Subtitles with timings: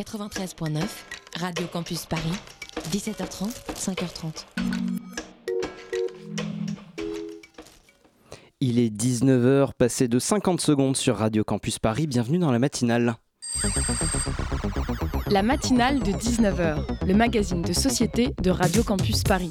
[0.00, 0.80] 93.9,
[1.38, 2.32] Radio Campus Paris,
[2.90, 4.46] 17h30, 5h30.
[8.60, 12.06] Il est 19h, passé de 50 secondes sur Radio Campus Paris.
[12.06, 13.16] Bienvenue dans la matinale.
[15.30, 19.50] La matinale de 19h, le magazine de société de Radio Campus Paris.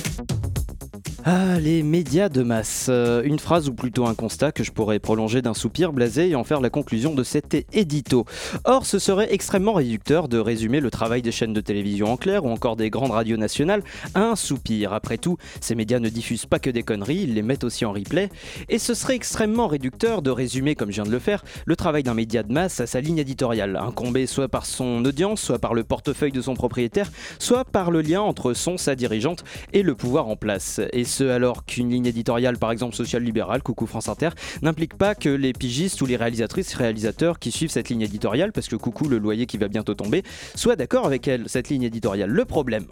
[1.23, 2.87] Ah, les médias de masse.
[2.89, 6.35] Euh, une phrase ou plutôt un constat que je pourrais prolonger d'un soupir blasé et
[6.35, 8.25] en faire la conclusion de cet édito.
[8.63, 12.43] Or, ce serait extrêmement réducteur de résumer le travail des chaînes de télévision en clair
[12.43, 13.83] ou encore des grandes radios nationales
[14.15, 14.93] à un soupir.
[14.93, 17.91] Après tout, ces médias ne diffusent pas que des conneries, ils les mettent aussi en
[17.91, 18.31] replay.
[18.67, 22.01] Et ce serait extrêmement réducteur de résumer, comme je viens de le faire, le travail
[22.01, 25.75] d'un média de masse à sa ligne éditoriale, incombé soit par son audience, soit par
[25.75, 29.93] le portefeuille de son propriétaire, soit par le lien entre son, sa dirigeante et le
[29.93, 30.81] pouvoir en place.
[31.11, 34.29] Ce alors qu'une ligne éditoriale, par exemple social-libérale, coucou France Inter,
[34.61, 38.67] n'implique pas que les pigistes ou les réalisatrices, réalisateurs qui suivent cette ligne éditoriale, parce
[38.67, 40.23] que coucou le loyer qui va bientôt tomber,
[40.55, 42.29] soient d'accord avec elle, cette ligne éditoriale.
[42.29, 42.85] Le problème,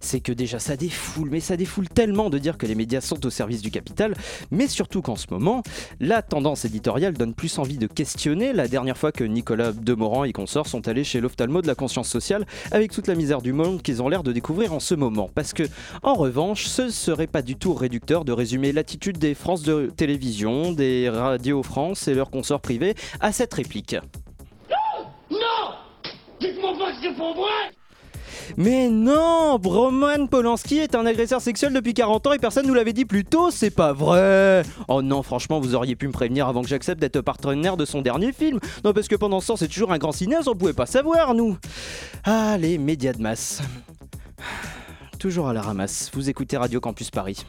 [0.00, 3.24] c'est que déjà ça défoule, mais ça défoule tellement de dire que les médias sont
[3.24, 4.14] au service du capital,
[4.50, 5.62] mais surtout qu'en ce moment,
[5.98, 8.52] la tendance éditoriale donne plus envie de questionner.
[8.52, 12.08] La dernière fois que Nicolas Demorand et consorts sont allés chez l'ophtalmo de la conscience
[12.08, 15.30] sociale avec toute la misère du monde qu'ils ont l'air de découvrir en ce moment.
[15.34, 15.62] Parce que,
[16.02, 20.72] en revanche, ce serait pas du tout réducteur de résumer l'attitude des France de télévision,
[20.72, 23.94] des radios France et leurs consorts privés à cette réplique.
[25.30, 25.38] Non
[26.40, 27.48] Dites-moi pas que c'est pour moi
[28.56, 32.92] mais non Roman Polanski est un agresseur sexuel depuis 40 ans et personne nous l'avait
[32.92, 36.60] dit plus tôt, c'est pas vrai Oh non, franchement, vous auriez pu me prévenir avant
[36.60, 38.58] que j'accepte d'être partenaire de son dernier film.
[38.84, 41.32] Non, parce que pendant ce temps, c'est toujours un grand cinéaste, on pouvait pas savoir,
[41.32, 41.56] nous
[42.24, 43.62] Ah, les médias de masse
[45.22, 46.10] toujours à la ramasse.
[46.14, 47.46] Vous écoutez Radio Campus Paris.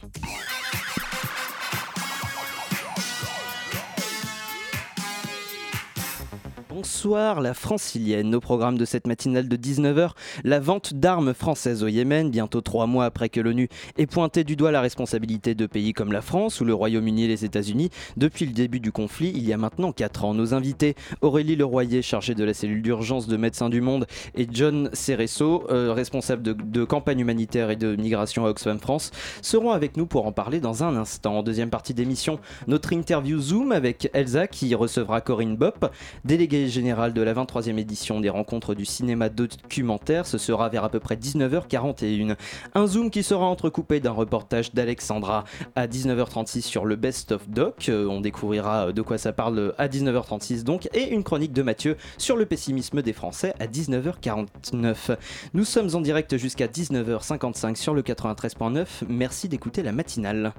[6.74, 8.34] Bonsoir la francilienne.
[8.34, 10.10] Au programme de cette matinale de 19h,
[10.42, 14.56] la vente d'armes françaises au Yémen, bientôt trois mois après que l'ONU ait pointé du
[14.56, 18.44] doigt la responsabilité de pays comme la France ou le Royaume-Uni et les États-Unis depuis
[18.44, 20.34] le début du conflit, il y a maintenant quatre ans.
[20.34, 24.90] Nos invités, Aurélie Leroyer, chargée de la cellule d'urgence de Médecins du Monde, et John
[24.94, 29.12] Cereso, euh, responsable de, de, campagne humanitaire et de migration à Oxfam France,
[29.42, 31.38] seront avec nous pour en parler dans un instant.
[31.38, 37.12] En deuxième partie d'émission, notre interview Zoom avec Elsa qui recevra Corinne Bopp, déléguée général
[37.12, 40.26] de la 23e édition des rencontres du cinéma documentaire.
[40.26, 42.36] Ce sera vers à peu près 19h41.
[42.74, 45.44] Un zoom qui sera entrecoupé d'un reportage d'Alexandra
[45.76, 47.88] à 19h36 sur le Best of Doc.
[47.88, 50.88] Euh, on découvrira de quoi ça parle à 19h36 donc.
[50.94, 55.16] Et une chronique de Mathieu sur le pessimisme des Français à 19h49.
[55.54, 58.86] Nous sommes en direct jusqu'à 19h55 sur le 93.9.
[59.08, 60.52] Merci d'écouter la matinale.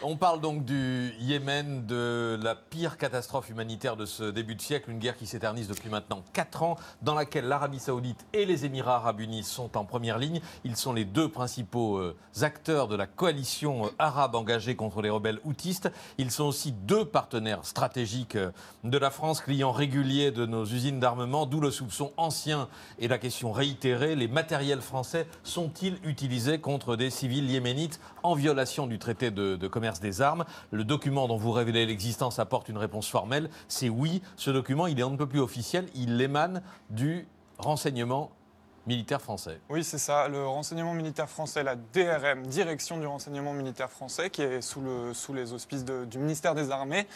[0.00, 4.90] On parle donc du Yémen, de la pire catastrophe humanitaire de ce début de siècle,
[4.90, 8.96] une guerre qui s'éternise depuis maintenant 4 ans, dans laquelle l'Arabie saoudite et les Émirats
[8.96, 10.40] arabes unis sont en première ligne.
[10.64, 15.10] Ils sont les deux principaux euh, acteurs de la coalition euh, arabe engagée contre les
[15.10, 15.90] rebelles houtistes.
[16.18, 18.50] Ils sont aussi deux partenaires stratégiques euh,
[18.82, 23.18] de la France, clients réguliers de nos usines d'armement, d'où le soupçon ancien et la
[23.18, 29.30] question réitérée, les matériels français sont-ils utilisés contre des civils yéménites en violation du traité
[29.30, 29.68] de, de
[30.00, 30.44] des armes.
[30.70, 33.50] Le document dont vous révélez l'existence apporte une réponse formelle.
[33.68, 34.22] C'est oui.
[34.36, 35.86] Ce document, il est un peu plus officiel.
[35.94, 37.26] Il émane du
[37.58, 38.30] renseignement
[38.86, 39.60] militaire français.
[39.70, 44.42] Oui, c'est ça, le renseignement militaire français, la DRM, Direction du renseignement militaire français, qui
[44.42, 47.06] est sous, le, sous les auspices du ministère des Armées,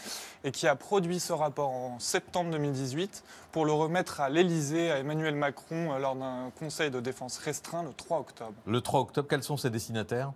[0.43, 4.99] et qui a produit ce rapport en septembre 2018 pour le remettre à l'Élysée, à
[4.99, 8.53] Emmanuel Macron, euh, lors d'un conseil de défense restreint le 3 octobre.
[8.65, 10.31] Le 3 octobre, quels sont ses destinataires?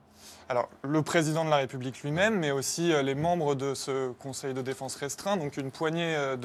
[0.49, 4.53] Alors, le président de la République lui-même, mais aussi euh, les membres de ce Conseil
[4.53, 6.35] de défense restreint, donc une poignée euh,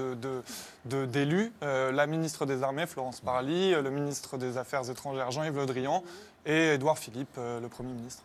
[0.85, 5.57] d'élus, de, de, la ministre des Armées, Florence Parly, le ministre des Affaires étrangères, Jean-Yves
[5.57, 6.05] Le Drian,
[6.45, 8.23] et Édouard Philippe, le Premier ministre.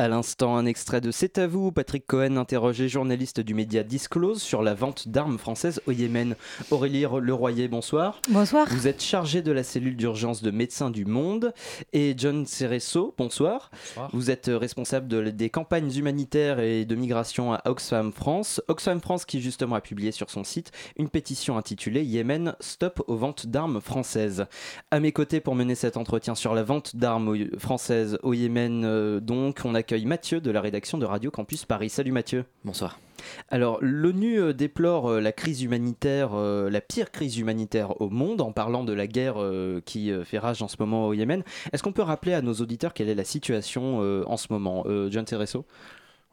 [0.00, 1.72] À l'instant, un extrait de C'est à vous.
[1.72, 6.36] Patrick Cohen, interrogé journaliste du média Disclose sur la vente d'armes françaises au Yémen.
[6.70, 8.22] Aurélie Leroyer, bonsoir.
[8.30, 8.66] Bonsoir.
[8.70, 11.52] Vous êtes chargé de la cellule d'urgence de Médecins du Monde.
[11.92, 13.70] Et John Cereso, bonsoir.
[13.70, 14.10] bonsoir.
[14.14, 18.62] Vous êtes responsable de, des campagnes humanitaires et de migration à Oxfam France.
[18.68, 23.16] Oxfam France qui justement a publié sur son site une pétition intitulée Yémen, stop aux
[23.16, 24.46] ventes d'armes françaises.
[24.90, 29.20] À mes côtés pour mener cet entretien sur la vente d'armes françaises au Yémen, euh,
[29.20, 31.90] donc, on a j'accueille Mathieu de la rédaction de Radio Campus Paris.
[31.90, 32.44] Salut Mathieu.
[32.64, 33.00] Bonsoir.
[33.48, 38.40] Alors, l'ONU euh, déplore euh, la crise humanitaire, euh, la pire crise humanitaire au monde,
[38.40, 39.38] en parlant de la guerre
[39.84, 41.42] qui fait rage en ce moment au Yémen.
[41.72, 45.24] Est-ce qu'on peut rappeler à nos auditeurs quelle est la situation en ce moment John
[45.24, 45.66] Tereso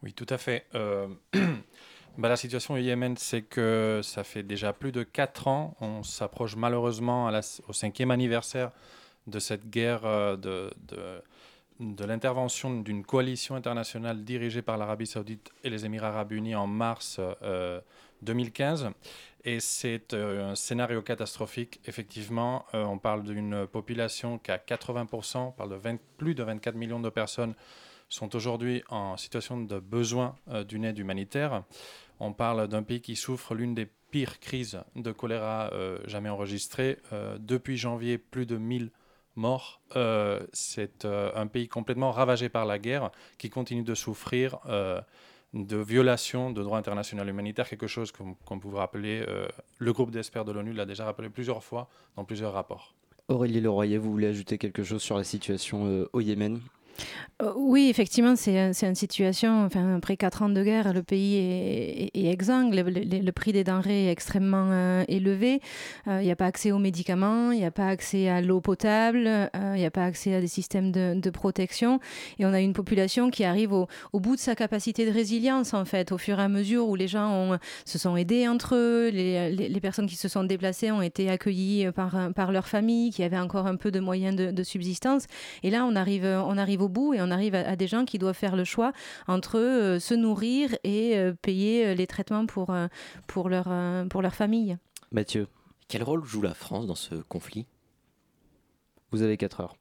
[0.03, 0.67] Oui, tout à fait.
[2.19, 5.77] Bah, la situation au Yémen, c'est que ça fait déjà plus de 4 ans.
[5.81, 7.31] On s'approche malheureusement
[7.67, 8.71] au cinquième anniversaire
[9.27, 11.21] de cette guerre de, de
[11.79, 16.67] de l'intervention d'une coalition internationale dirigée par l'Arabie saoudite et les Émirats arabes unis en
[16.67, 17.19] mars
[18.21, 18.83] 2015.
[18.83, 18.89] Euh,
[19.43, 21.79] et c'est euh, un scénario catastrophique.
[21.85, 26.75] Effectivement, euh, on parle d'une population qui a 80%, on parle de plus de 24
[26.75, 27.53] millions de personnes
[28.09, 30.37] sont aujourd'hui en situation de besoin
[30.69, 31.63] d'une aide humanitaire.
[32.21, 35.73] On parle d'un pays qui souffre l'une des pires crises de choléra
[36.05, 36.99] jamais enregistrées.
[37.37, 38.91] depuis janvier, plus de 1000
[39.37, 39.81] morts.
[39.95, 44.99] Euh, c'est euh, un pays complètement ravagé par la guerre qui continue de souffrir euh,
[45.53, 49.25] de violations de droit international humanitaire, quelque chose qu'on peut rappeler,
[49.77, 51.87] le groupe d'experts de l'ONU l'a déjà rappelé plusieurs fois
[52.17, 52.93] dans plusieurs rapports.
[53.29, 56.55] Aurélie Leroyer, vous voulez ajouter quelque chose sur la situation au Yémen?
[56.55, 56.76] euh,
[57.55, 63.31] oui, effectivement, c'est une situation, après quatre ans de guerre, le pays est, exsangue, le,
[63.31, 65.61] prix des denrées est extrêmement euh, élevé,
[66.07, 68.59] euh, il n'y a pas accès aux médicaments, il n'y a pas accès à l'eau
[68.59, 71.99] potable, il n'y a pas accès à des systèmes de, protection,
[72.39, 75.85] et on a une population qui arrive au, bout de sa capacité de résilience, en
[75.85, 79.79] fait, au fur et à mesure où les gens se sont aidés entre eux, les,
[79.79, 83.67] personnes qui se sont déplacées ont été accueillies par, par leur famille, qui avaient encore
[83.67, 85.27] un peu de moyens de, de subsistance,
[85.61, 88.17] et là, on arrive, on arrive au bout et on arrive à, des gens qui
[88.17, 88.91] doivent faire le choix
[89.27, 92.75] entre euh, se nourrir et euh, payer euh, les traitements pour,
[93.27, 93.67] pour, leur,
[94.09, 94.77] pour leur famille.
[95.11, 95.47] Mathieu.
[95.87, 97.65] Quel rôle joue la France dans ce conflit?
[99.11, 99.75] Vous avez 4 heures.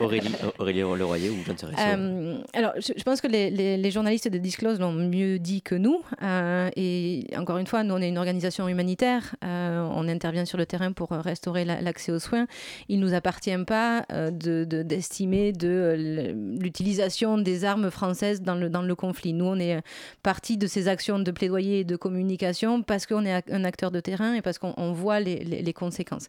[0.00, 4.80] Aurélie, Aurélie Leroyer ou John euh, Alors, je, pense que les, les, journalistes de Disclose
[4.80, 6.02] l'ont mieux dit que nous.
[6.20, 9.36] Euh, et encore une fois, nous, on est une organisation humanitaire.
[9.44, 12.48] Euh, on intervient sur le terrain pour restaurer l'accès aux soins.
[12.88, 18.94] Il ne nous appartient pas d'estimer de, l'utilisation des armes françaises dans le, dans le
[18.96, 19.32] conflit.
[19.32, 19.80] Nous, on est
[20.24, 24.00] partie de ces actions de plaidoyer et de communication parce qu'on est un acteur de
[24.00, 26.26] terrain et parce qu'on voit les, les conséquences.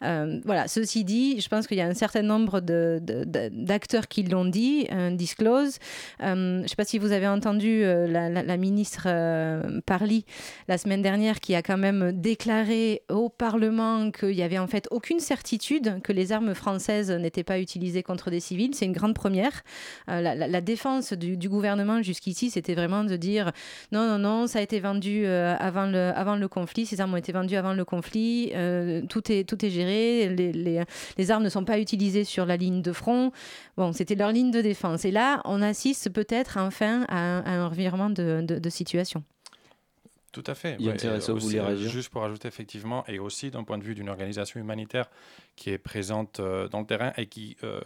[0.00, 4.46] voilà, ceci dit, je pense qu'il y a un certain certain nombre d'acteurs qui l'ont
[4.46, 5.76] dit, un disclose.
[6.22, 10.24] Euh, je ne sais pas si vous avez entendu euh, la, ministre euh, Parly
[10.68, 14.88] la semaine dernière qui a quand même déclaré au Parlement qu'il n'y avait en fait
[14.90, 18.74] aucune certitude que les armes françaises n'étaient pas utilisées contre des civils.
[18.74, 19.62] C'est une grande première.
[20.06, 23.52] La, défense du, gouvernement jusqu'ici, c'était vraiment de dire
[23.92, 27.18] non, non, non, ça a été vendu avant, le, avant le conflit, ces armes ont
[27.18, 28.52] été vendues avant le conflit,
[29.08, 30.82] tout, est, tout est géré, les, les,
[31.16, 33.32] les armes ne sont pas utilisées sur la ligne de front.
[33.76, 35.04] Bon, c'était leur ligne de défense.
[35.04, 39.22] Et là, on assiste peut-être enfin à un, revirement de, situation.
[40.32, 40.76] Tout à fait.
[40.78, 43.94] Il intéressant, vous voulez réagir Juste pour ajouter effectivement, et aussi d'un point de vue
[43.94, 45.08] d'une organisation humanitaire
[45.56, 47.80] qui est présente euh, dans le terrain et qui euh,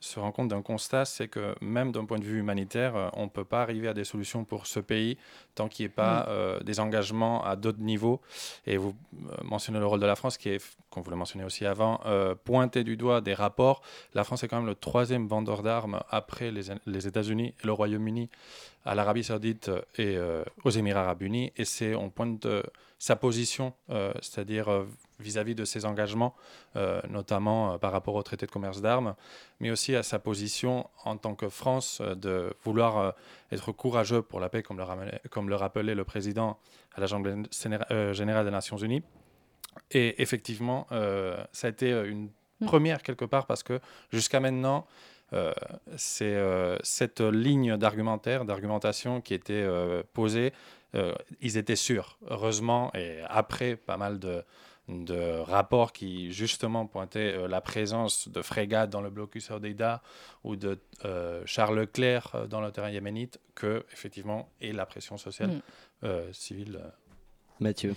[0.00, 3.24] se rend compte d'un constat, c'est que même d'un point de vue humanitaire, euh, on
[3.24, 5.18] ne peut pas arriver à des solutions pour ce pays
[5.54, 6.26] tant qu'il n'y ait pas mm.
[6.28, 8.20] euh, des engagements à d'autres niveaux.
[8.66, 11.44] Et vous euh, mentionnez le rôle de la France, qui est, comme vous le mentionnez
[11.44, 12.00] aussi avant,
[12.44, 13.82] pointé du doigt des rapports.
[14.14, 17.72] La France est quand même le troisième vendeur d'armes après les, les États-Unis et le
[17.72, 18.28] Royaume-Uni
[18.88, 20.18] à l'Arabie saoudite et
[20.64, 21.52] aux Émirats arabes unis.
[21.56, 22.46] Et c'est, on pointe
[22.98, 23.74] sa position,
[24.20, 24.86] c'est-à-dire
[25.20, 26.34] vis-à-vis de ses engagements,
[26.76, 29.14] euh, notamment euh, par rapport au traité de commerce d'armes,
[29.60, 33.14] mais aussi à sa position en tant que France euh, de vouloir
[33.50, 34.84] être courageux pour la paix, comme le,
[35.30, 36.58] comme le rappelait le président
[36.94, 37.34] à l'Assemblée
[38.12, 39.02] générale des Nations Unies.
[39.90, 40.86] Et effectivement,
[41.52, 42.30] ça a été une
[42.60, 42.66] mm.
[42.66, 43.80] première quelque part parce que
[44.10, 44.86] jusqu'à maintenant,
[45.96, 46.36] c'est
[46.82, 49.66] cette ligne d'argumentaire, d'argumentation qui était
[50.12, 50.52] posée,
[51.40, 54.42] ils étaient sûrs, heureusement, et après pas mal de,
[54.88, 60.02] de rapports qui justement pointaient euh, la présence de frégates dans le blocus Hodeida
[60.44, 65.18] ou de euh, Charles Leclerc euh, dans le terrain yéménite que effectivement et la pression
[65.18, 65.60] sociale
[66.02, 66.32] mm.
[66.32, 66.80] civile.
[67.60, 67.94] Mathieu.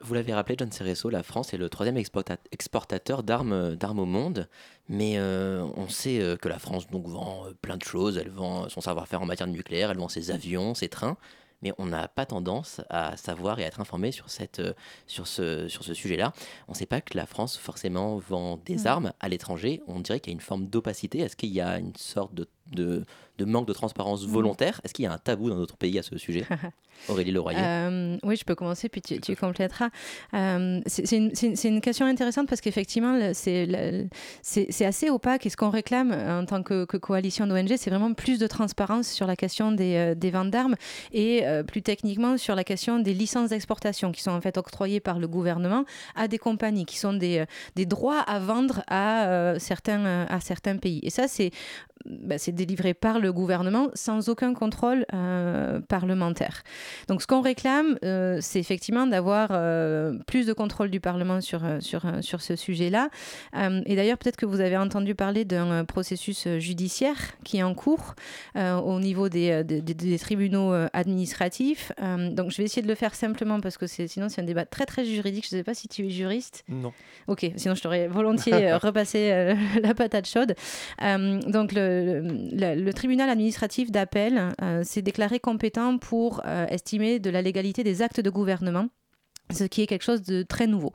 [0.00, 4.48] Vous l'avez rappelé, John Cereso, la France est le troisième exportateur d'armes, d'armes au monde,
[4.88, 9.20] mais on sait que la France donc, vend plein de choses, elle vend son savoir-faire
[9.20, 11.18] en matière de nucléaire, elle vend ses avions, ses trains,
[11.64, 14.74] mais on n'a pas tendance à savoir et à être informé sur, cette, euh,
[15.06, 16.32] sur ce, sur ce sujet-là.
[16.68, 18.86] On ne sait pas que la France forcément vend des mm.
[18.86, 19.82] armes à l'étranger.
[19.88, 21.20] On dirait qu'il y a une forme d'opacité.
[21.20, 23.04] Est-ce qu'il y a une sorte de, de,
[23.38, 24.80] de manque de transparence volontaire.
[24.84, 26.44] Est-ce qu'il y a un tabou dans notre pays à ce sujet
[27.08, 29.90] Aurélie Leroyer euh, Oui, je peux commencer, puis tu, tu compléteras.
[30.32, 31.32] Euh, c'est une,
[31.64, 35.46] une, question intéressante parce qu'effectivement, c'est assez opaque.
[35.46, 39.08] Et ce qu'on réclame en tant que, que coalition d'ONG, c'est vraiment plus de transparence
[39.08, 40.76] sur la question des, euh, des ventes d'armes
[41.12, 45.00] et euh, plus techniquement sur la question des licences d'exportation qui sont en fait octroyées
[45.00, 50.26] par le gouvernement à des compagnies, qui sont des, des droits à vendre à, certains,
[50.26, 51.00] à certains pays.
[51.02, 51.50] Et ça, c'est
[52.06, 56.62] bah, délivré par le gouvernement sans aucun contrôle euh, parlementaire.
[57.08, 61.62] Donc ce qu'on réclame, euh, c'est effectivement d'avoir euh, plus de contrôle du Parlement sur,
[61.80, 63.08] sur, sur ce sujet-là.
[63.86, 68.14] et d'ailleurs, peut-être que vous avez entendu parler d'un processus judiciaire qui est en cours
[68.56, 71.92] au niveau des, des, des tribunaux administratifs.
[72.30, 74.86] donc je vais essayer de le faire simplement parce que sinon c'est un débat très
[74.86, 75.46] très juridique.
[75.48, 76.64] Je ne sais pas si tu es juriste.
[76.68, 76.92] Non.
[77.26, 80.54] Ok, sinon je t'aurais volontiers repassé la patate chaude.
[81.00, 87.42] donc le, le, tribunal administratif d'appel euh, s'est déclaré compétent pour euh, estimer de la
[87.42, 88.88] légalité des actes de gouvernement
[89.52, 90.92] ce qui est quelque chose de très nouveau.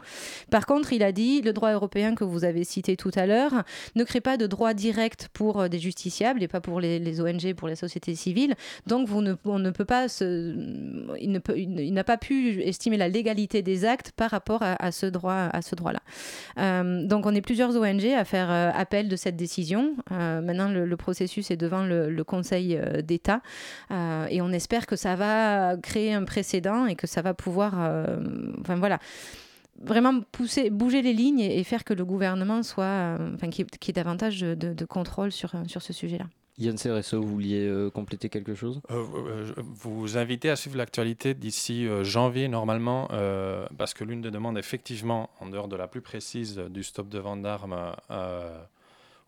[0.50, 3.64] Par contre, il a dit, le droit européen que vous avez cité tout à l'heure
[3.96, 7.54] ne crée pas de droit direct pour euh, des justiciables et pas pour les, ONG,
[7.54, 8.56] pour les sociétés civiles.
[8.88, 10.08] Donc, on ne peut pas
[11.20, 15.62] il, n'a pas pu estimer la légalité des actes par rapport à, ce droit, à
[15.62, 16.02] ce droit-là.
[16.58, 19.96] Euh, donc, on est plusieurs ONG à faire euh, appel de cette décision.
[20.10, 23.42] maintenant, le, processus est devant le Conseil d'État
[23.90, 27.76] et on espère que ça va créer un précédent et que ça va pouvoir
[28.60, 29.00] enfin voilà
[29.82, 33.90] vraiment pousser, bouger les lignes et, faire que le gouvernement soit, euh, enfin, qu'il y,
[33.90, 36.26] ait davantage de, contrôle sur, sur ce sujet-là.
[36.58, 38.82] Yann Cereso, vous vouliez euh, compléter quelque chose?
[38.92, 43.08] Euh, Vous invitez à suivre l'actualité d'ici janvier normalement,
[43.78, 47.20] parce que l'une des demandes, effectivement, en dehors de la plus précise du stop de
[47.20, 47.94] vente d'armes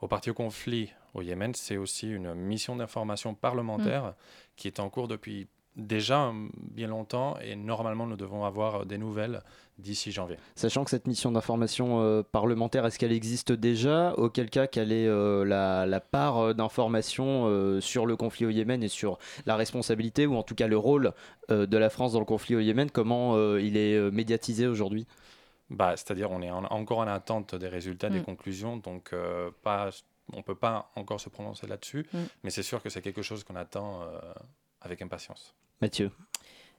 [0.01, 4.13] au parti au conflit au Yémen, c'est aussi une mission d'information parlementaire mm.
[4.55, 9.41] qui est en cours depuis déjà bien longtemps et normalement nous devons avoir des nouvelles
[9.77, 10.37] d'ici janvier.
[10.55, 14.13] Sachant que cette mission d'information euh, parlementaire, est-ce qu'elle existe déjà?
[14.13, 18.87] Auquel cas, quelle est euh, la, part euh, d'information sur le conflit au Yémen et
[18.87, 21.13] sur la responsabilité ou en tout cas le rôle
[21.49, 22.91] de la France dans le conflit au Yémen?
[22.91, 25.07] Comment il est médiatisé aujourd'hui?
[25.69, 28.25] Bah, C'est-à-dire on est encore en attente des résultats, des mm.
[28.25, 29.15] conclusions, donc
[29.63, 29.89] pas,
[30.33, 32.19] on ne peut pas encore se prononcer là-dessus, mm.
[32.43, 34.01] mais c'est sûr que c'est quelque chose qu'on attend
[34.81, 35.55] avec impatience.
[35.81, 36.11] Mathieu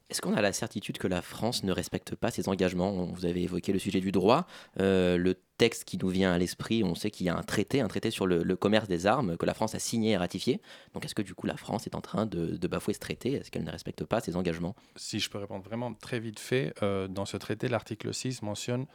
[0.09, 2.91] est-ce qu'on a la certitude que la France ne respecte pas ses engagements?
[3.05, 4.45] Vous avez évoqué le sujet du droit.
[4.79, 7.81] Euh, le texte qui nous vient à l'esprit, on sait qu'il y a un traité,
[7.81, 10.61] un traité sur le, commerce des armes que la France a signé et ratifié.
[10.93, 13.33] Donc est-ce que du coup la France est en train de, bafouer ce traité?
[13.33, 14.75] Est-ce qu'elle ne respecte pas ses engagements?
[14.95, 18.85] Si je peux répondre vraiment très vite fait, euh, dans ce traité, l'article 6 mentionne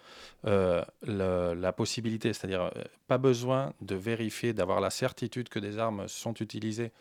[0.46, 2.70] euh, la possibilité, c'est-à-dire
[3.06, 6.92] pas besoin de vérifier, d'avoir la certitude que des armes sont utilisées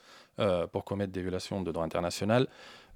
[0.71, 2.47] pour commettre des violations de droit international.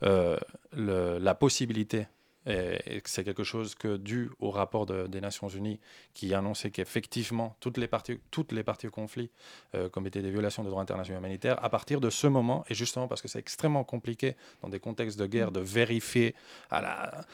[0.04, 0.38] Euh,
[0.74, 2.08] la possibilité
[2.48, 5.80] et c'est quelque chose que, dû au rapport des Nations Unies,
[6.14, 9.30] qui annonçait qu'effectivement, toutes les parties, toutes les parties au conflit
[9.76, 13.08] euh, commettaient des violations de droit international humanitaire, à partir de ce moment, et justement
[13.08, 16.34] parce que c'est extrêmement compliqué dans des contextes de guerre de vérifier
[16.72, 17.26] à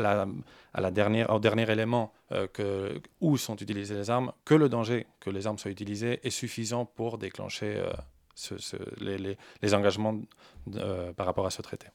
[0.00, 5.30] la, dernière, au dernier élément euh, où sont utilisées les armes, que le danger que
[5.30, 7.82] les armes soient utilisées est suffisant pour déclencher
[9.00, 10.20] les, engagements
[10.74, 11.86] euh, par rapport à ce traité.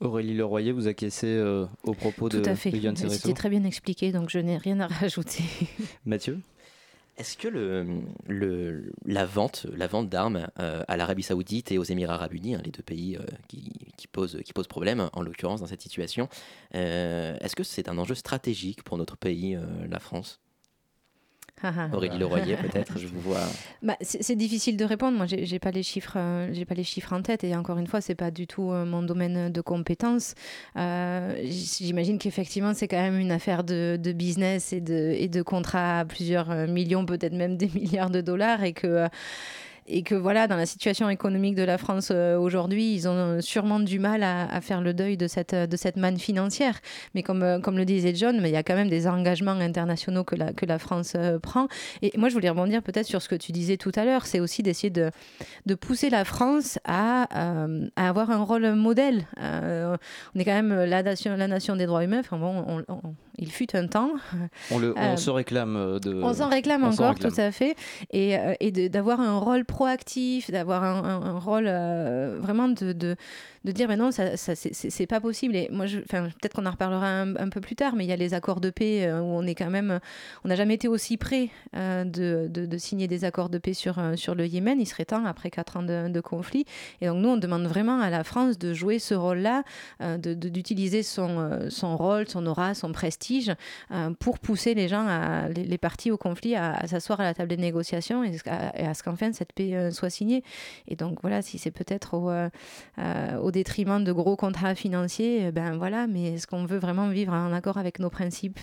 [0.00, 2.70] Aurélie Leroyer, vous acquiescez euh, au propos Tout de, à fait.
[2.96, 5.44] C'était très bien expliqué, donc je n'ai rien à rajouter.
[6.04, 6.40] Mathieu?
[7.16, 12.14] Est-ce que le, la vente, la vente d'armes euh, à l'Arabie Saoudite et aux Émirats
[12.14, 15.80] Arabes Unis, hein, les deux pays qui, posent, qui posent problème en l'occurrence dans cette
[15.80, 16.28] situation,
[16.72, 20.40] est-ce que c'est un enjeu stratégique pour notre pays, la France?
[21.92, 23.40] Aurélie Leroyer, peut-être, je vous vois.
[23.82, 25.16] Bah, c'est difficile de répondre.
[25.16, 27.44] Moi, j'ai pas les chiffres, euh, j'ai pas les chiffres en tête.
[27.44, 30.34] Et encore une fois, c'est pas du tout euh, mon domaine de compétences.
[30.76, 35.42] Euh, j'imagine qu'effectivement, c'est quand même une affaire de, de, business et de, et de
[35.42, 39.08] contrats à plusieurs millions, peut-être même des milliards de dollars, et que
[39.88, 43.80] et que voilà, dans la situation économique de la France euh, aujourd'hui, ils ont sûrement
[43.80, 46.80] du mal à, faire le deuil de cette, de cette manne financière.
[47.14, 50.24] Mais comme, euh, comme le disait John, il y a quand même des engagements internationaux
[50.24, 51.68] que la, que la France euh, prend.
[52.02, 54.40] Et moi, je voulais rebondir peut-être sur ce que tu disais tout à l'heure, c'est
[54.40, 55.10] aussi d'essayer de,
[55.66, 57.28] de pousser la France à,
[57.96, 59.26] à avoir un rôle modèle.
[59.36, 62.20] on est quand même la nation, la nation des droits humains.
[62.20, 62.84] Enfin bon,
[63.38, 64.12] Il fut un temps.
[64.70, 66.22] On, le, on se réclame de.
[66.22, 67.76] On s'en réclame encore, tout à fait.
[68.12, 71.66] Et, et d'avoir un rôle proactif, d'avoir un, un, rôle
[72.40, 73.16] vraiment de, de
[73.66, 75.56] de dire mais non ça, ça c'est pas possible.
[75.56, 78.32] Et moi peut-être qu'on en reparlera un, peu plus tard mais il y a les
[78.32, 80.00] accords de paix où on est quand même
[80.44, 84.00] on n'a jamais été aussi près de, de, de, signer des accords de paix sur,
[84.16, 84.80] sur le Yémen.
[84.80, 86.64] Il serait temps après quatre ans de, conflit.
[87.00, 89.64] Et donc nous on demande vraiment à la France de jouer ce rôle-là,
[90.02, 93.52] euh, d'utiliser son, euh, son rôle, son aura, son prestige
[93.90, 95.06] euh, pour pousser les gens,
[95.48, 99.32] les, partis au conflit à, s'asseoir à la table des négociations et à, ce qu'enfin
[99.32, 100.42] cette paix soit signée.
[100.88, 102.30] Et donc voilà, si c'est peut-être au,
[103.42, 107.54] au détriment de gros contrats financiers, ben voilà, mais est-ce qu'on veut vraiment vivre en
[107.54, 108.60] accord avec nos principes?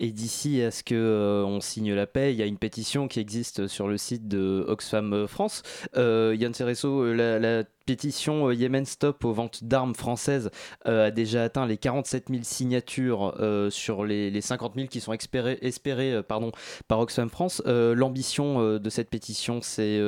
[0.00, 3.20] Et d'ici à ce qu'on euh, signe la paix, il y a une pétition qui
[3.20, 5.62] existe sur le site de Oxfam France.
[5.96, 10.50] Euh, Yann Cereso, euh, la, pétition Yemen Stop aux ventes d'armes françaises
[10.86, 13.34] a déjà atteint les 47 000 signatures
[13.68, 16.50] sur les, 50 000 qui sont espérées, espérées pardon,
[16.88, 17.60] par Oxfam France.
[17.66, 20.00] L'ambition de cette pétition, c'est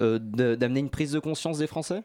[0.00, 2.02] d'amener une prise de conscience des Français?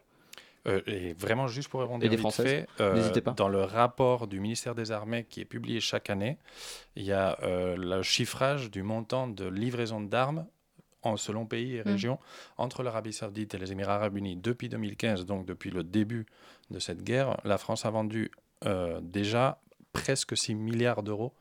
[0.67, 3.31] Euh, et vraiment, juste pour répondre vite fait, euh, pas.
[3.31, 6.38] dans le rapport du ministère des Armées qui est publié chaque année,
[6.95, 10.45] il y a euh, le chiffrage du montant de livraison d'armes
[11.03, 11.88] en, selon pays et mm.
[11.88, 12.19] régions
[12.57, 16.25] entre l'Arabie Saoudite et les Émirats Arabes Unis depuis 2015, donc depuis le début
[16.72, 17.39] de cette guerre.
[17.43, 18.31] La France a vendu
[19.01, 19.62] déjà
[19.93, 21.34] presque 6 milliards d'euros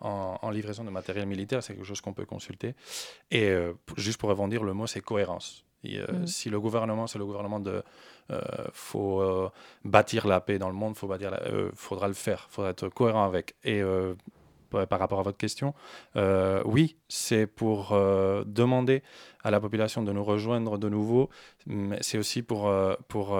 [0.00, 1.60] en, livraison de matériel militaire.
[1.64, 2.76] C'est quelque chose qu'on peut consulter.
[3.32, 3.52] Et
[3.96, 5.64] juste pour rebondir, le mot c'est cohérence.
[5.84, 6.26] Mm.
[6.26, 7.82] Si le gouvernement, c'est le gouvernement de
[8.30, 8.40] euh,
[8.72, 9.50] faut euh,
[9.84, 13.24] bâtir la paix dans le monde, faut bâtir euh, faudra le faire, faudra être cohérent
[13.24, 13.54] avec.
[13.64, 13.82] Et
[14.70, 15.74] par rapport à votre question,
[16.64, 17.96] oui, c'est pour
[18.46, 19.02] demander
[19.44, 21.28] à la population de nous rejoindre de nouveau,
[22.00, 22.72] c'est aussi pour,
[23.08, 23.38] pour,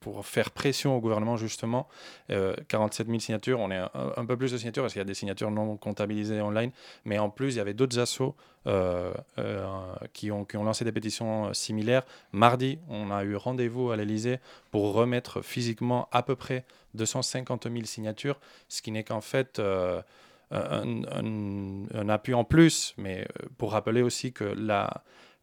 [0.00, 1.88] pour faire pression au gouvernement, justement.
[2.28, 5.14] 47 000 signatures, on est un, peu plus de signatures parce qu'il y a des
[5.14, 6.70] signatures non comptabilisées online,
[7.04, 8.34] mais en plus, il y avait d'autres assos
[10.12, 12.02] qui, ont, qui ont lancé des pétitions similaires.
[12.32, 14.38] Mardi, on a eu rendez-vous à l'Elysée
[14.70, 19.60] pour remettre physiquement à peu près 250 000 signatures, ce qui n'est qu'en fait
[20.54, 24.54] euh, un, appui en plus, mais euh, pour rappeler aussi que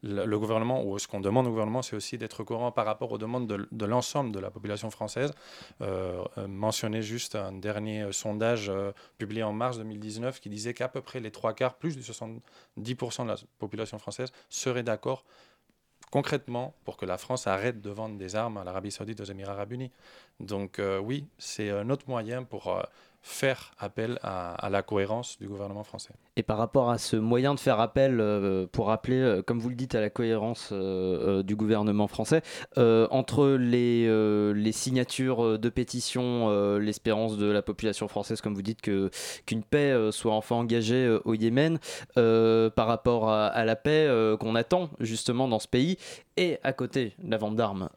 [0.02, 3.18] le gouvernement, ou ce qu'on demande au gouvernement, c'est aussi d'être courant par rapport aux
[3.18, 5.32] demandes de, l'ensemble de la population française.
[5.80, 8.72] Euh, mentionner juste un dernier sondage
[9.18, 13.24] publié en mars 2019 qui disait qu'à peu près les trois quarts, plus de 70%
[13.24, 15.24] de la population française, seraient d'accord
[16.12, 19.52] concrètement pour que la France arrête de vendre des armes à l'Arabie saoudite aux Émirats
[19.52, 19.90] arabes unis.
[20.40, 22.82] Donc euh, oui, c'est un autre moyen pour euh,
[23.22, 26.10] faire appel à, la cohérence du gouvernement français.
[26.36, 29.68] Et par rapport à ce moyen de faire appel, euh, pour rappeler, euh, comme vous
[29.68, 32.42] le dites, à la cohérence euh, du gouvernement français,
[32.76, 39.10] entre les, les, signatures de pétition, l'espérance de la population française, comme vous dites, que,
[39.46, 41.78] qu'une paix soit enfin engagée au Yémen,
[42.14, 44.08] par rapport à, la paix
[44.40, 45.98] qu'on attend justement dans ce pays,
[46.36, 47.90] et à côté la vente d'armes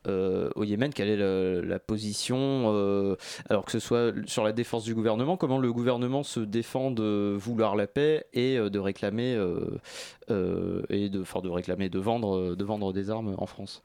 [0.55, 3.17] au Yémen, quelle est la position,
[3.49, 7.35] alors que ce soit sur la défense du gouvernement, comment le gouvernement se défend de
[7.37, 9.79] vouloir la paix et euh, de réclamer euh,
[10.29, 13.83] euh, et de, de réclamer de vendre, de vendre des armes en France?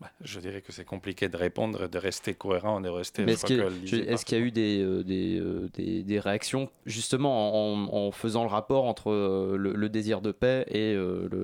[0.00, 3.22] Bah, je dirais que c'est compliqué de répondre, de rester cohérent, de rester.
[3.22, 3.56] est-ce qu'il
[4.38, 10.20] y, a eu des, des, des, réactions justement en, faisant le rapport entre le, désir
[10.20, 10.94] de paix et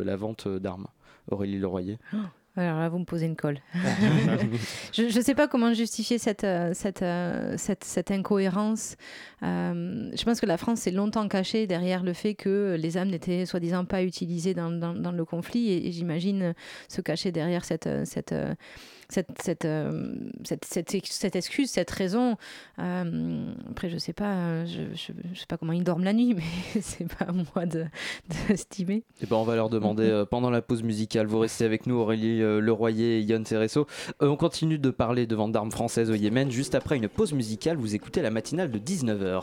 [0.04, 0.88] la vente d'armes?
[1.30, 2.16] Aurélie Leroyer oh,
[2.55, 3.59] alors là, vous me posez une colle.
[4.93, 8.97] je ne sais pas comment justifier cette, euh, cette, euh, cette, cette incohérence.
[9.43, 13.09] Euh, je pense que la France s'est longtemps cachée derrière le fait que les âmes
[13.09, 16.55] n'étaient soi-disant pas utilisées dans, dans, dans le conflit et, et j'imagine
[16.88, 18.35] se cacher derrière cette, cette,
[19.12, 22.37] cette, euh, cette, cette, cette, excuse, cette raison.
[22.79, 26.35] Euh, après, je sais pas, je, je, sais pas comment ils dorment la nuit,
[26.75, 27.85] mais c'est pas à moi de,
[28.48, 28.94] d'estimer.
[28.94, 31.27] Et eh ben, on va leur demander euh, pendant la pause musicale.
[31.27, 33.87] Vous restez avec nous, Aurélie Leroyer et Yann Cereso.
[34.20, 36.51] on continue de parler de vente d'armes françaises au Yémen.
[36.51, 39.42] Juste après une pause musicale, vous écoutez la matinale de 19h.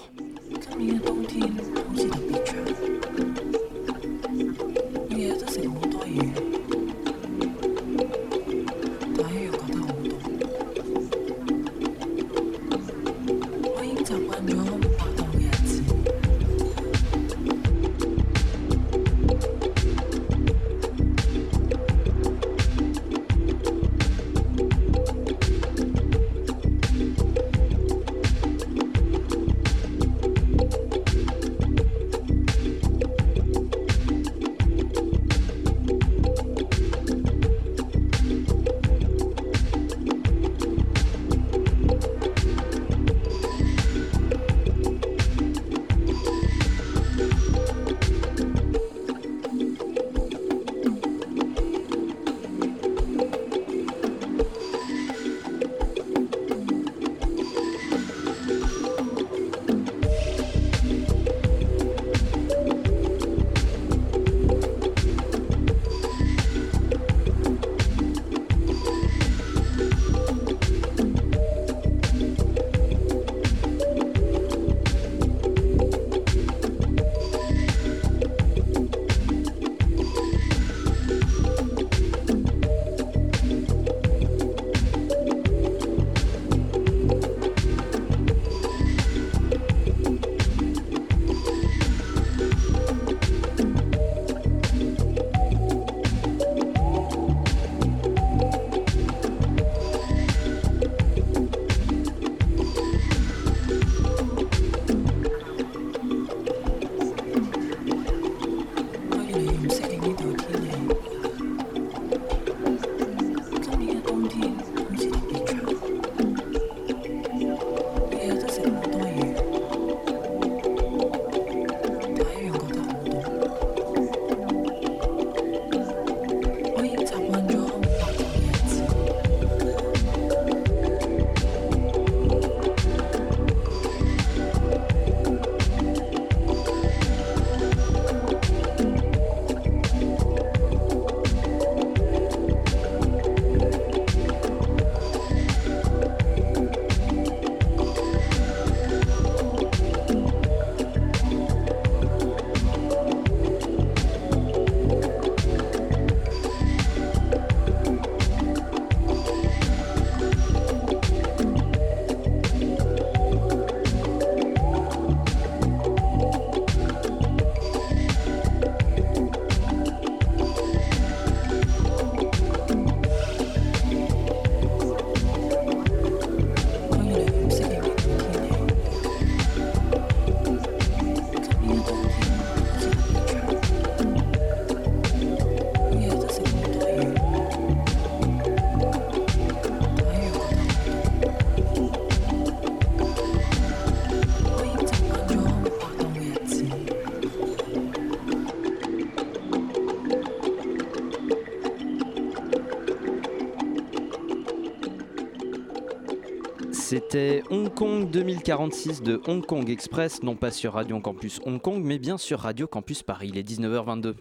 [207.12, 211.82] C'était Hong Kong 2046 de Hong Kong Express, non pas sur Radio Campus Hong Kong,
[211.84, 213.32] mais bien sur Radio Campus Paris.
[213.34, 214.14] Il est 19h22.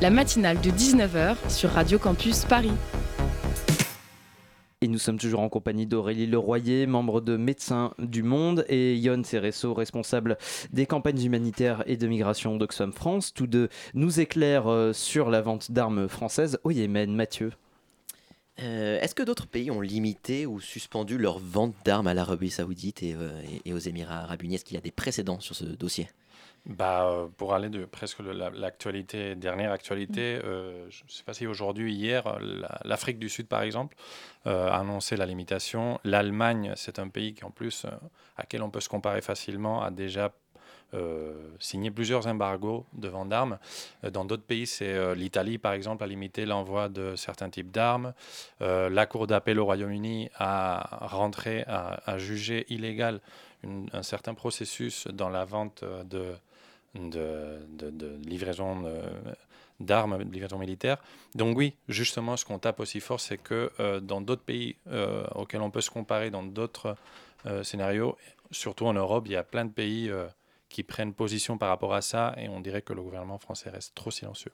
[0.00, 2.72] La matinale de 19h sur Radio Campus Paris.
[4.80, 9.22] Et nous sommes toujours en compagnie d'Aurélie Leroyer, membre de Médecins du Monde, et Yon
[9.22, 10.36] Cereso, responsable
[10.72, 13.32] des campagnes humanitaires et de migration d'Oxfam France.
[13.32, 17.14] Tous deux nous éclairent euh, sur la vente d'armes françaises au Yémen.
[17.14, 17.52] Mathieu
[18.60, 23.02] euh, Est-ce que d'autres pays ont limité ou suspendu leur vente d'armes à l'Arabie Saoudite
[23.02, 24.56] et, euh, et, aux Émirats Arabes Unis?
[24.56, 26.08] Est-ce qu'il y a des précédents sur ce dossier?
[26.64, 31.44] Bah, euh, pour aller de presque l'actualité, dernière actualité, euh, je ne sais pas si
[31.48, 32.38] aujourd'hui, hier,
[32.84, 33.96] l'Afrique du Sud, par exemple,
[34.46, 35.98] euh, a annoncé la limitation.
[36.04, 37.84] L'Allemagne, c'est un pays qui, en plus,
[38.36, 40.32] à quel on peut se comparer facilement, a déjà
[41.58, 43.58] signé plusieurs embargos de vente d'armes.
[44.12, 48.12] Dans d'autres pays, c'est l'Italie, par exemple, a limité l'envoi de certains types d'armes.
[48.60, 53.20] la Cour d'appel au Royaume-Uni a rentré, a, jugé illégal
[53.64, 56.34] un certain processus dans la vente de
[56.94, 59.02] de, de, livraison euh,
[59.80, 60.98] d'armes, de livraison militaire.
[61.34, 65.24] Donc oui, justement, ce qu'on tape aussi fort, c'est que euh, dans d'autres pays euh,
[65.34, 66.96] auxquels on peut se comparer, dans d'autres
[67.64, 68.16] scénarios,
[68.52, 70.08] surtout en Europe, il y a plein de pays
[70.72, 73.94] qui prennent position par rapport à ça, et on dirait que le gouvernement français reste
[73.94, 74.52] trop silencieux.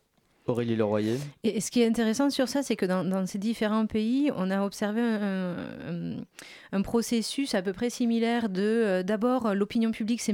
[0.48, 1.16] Aurélie Leroyer.
[1.44, 4.64] Et ce qui est intéressant sur ça, c'est que dans, ces différents pays, on a
[4.64, 10.32] observé un, processus à peu près similaire de euh, d'abord l'opinion publique s'est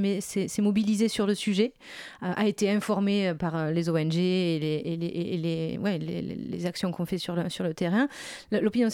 [0.58, 1.72] mobilisée sur le sujet,
[2.22, 8.08] euh, a été informée par les ONG et les, actions qu'on fait sur le, terrain.
[8.52, 8.88] L'opinion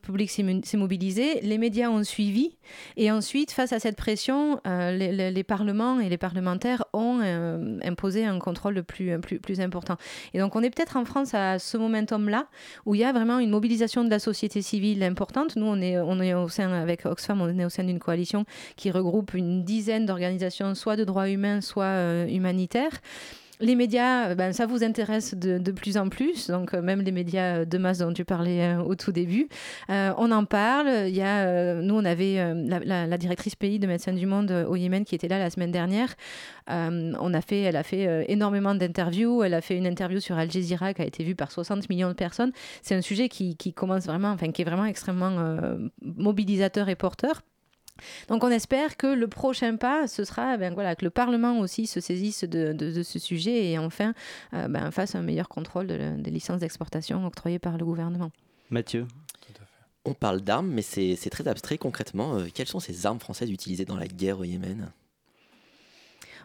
[0.00, 2.56] publique s'est mobilisée, les médias ont suivi,
[2.96, 7.20] et ensuite, face à cette pression, euh, les, parlements et les parlementaires ont
[7.82, 9.96] imposé un contrôle plus, plus, plus important.
[10.34, 12.46] Et donc, on on est peut-être en France à ce momentum-là,
[12.86, 15.56] où il y a vraiment une mobilisation de la société civile importante.
[15.56, 18.44] Nous, on est, au sein, avec Oxfam, on est au sein d'une coalition
[18.76, 23.00] qui regroupe une dizaine d'organisations, soit de droits humains, soit euh, humanitaires
[23.60, 26.50] les médias, euh, ben, ça vous intéresse de, de, plus en plus.
[26.50, 29.48] Donc, euh, même les médias de masse dont tu parlais au tout début,
[29.90, 31.08] euh, on en parle.
[31.08, 35.04] Il y a, nous, on avait la, directrice pays de Médecins du Monde au Yémen
[35.04, 36.14] qui était là la semaine dernière.
[36.68, 39.42] on a fait, elle a fait énormément d'interviews.
[39.42, 42.08] Elle a fait une interview sur Al Jazeera qui a été vue par 60 millions
[42.08, 42.52] de personnes.
[42.82, 45.32] C'est un sujet qui, qui, commence vraiment, enfin, qui est vraiment extrêmement
[46.00, 47.42] mobilisateur et porteur.
[48.28, 51.86] Donc on espère que le prochain pas, ce sera ben, voilà, que le Parlement aussi
[51.86, 54.14] se saisisse de, de, de ce sujet et enfin
[54.54, 58.30] euh, ben, fasse un meilleur contrôle de, des licences d'exportation octroyées par le gouvernement.
[58.70, 59.06] Mathieu
[60.04, 62.36] on parle d'armes, mais c'est très abstrait concrètement.
[62.36, 64.90] Euh, quelles sont ces armes françaises utilisées dans la guerre au Yémen?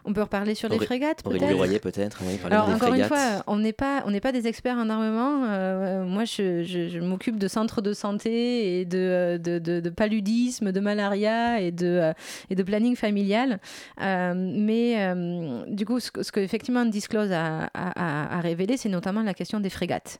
[0.08, 2.22] On peut reparler sur les frégates peut-être peut-être.
[2.46, 5.44] Alors encore une fois, on n'est pas, on n'est pas des experts en armement.
[5.44, 9.90] Euh, moi, je, je, je m'occupe de centres de santé et de, de, de, de
[9.90, 12.12] paludisme, de malaria et de, euh,
[12.50, 13.60] et de planning familial.
[14.00, 18.88] Euh, mais euh, du coup, ce, ce que effectivement Disclose a, a, a révélé, c'est
[18.88, 20.16] notamment la question des frégates.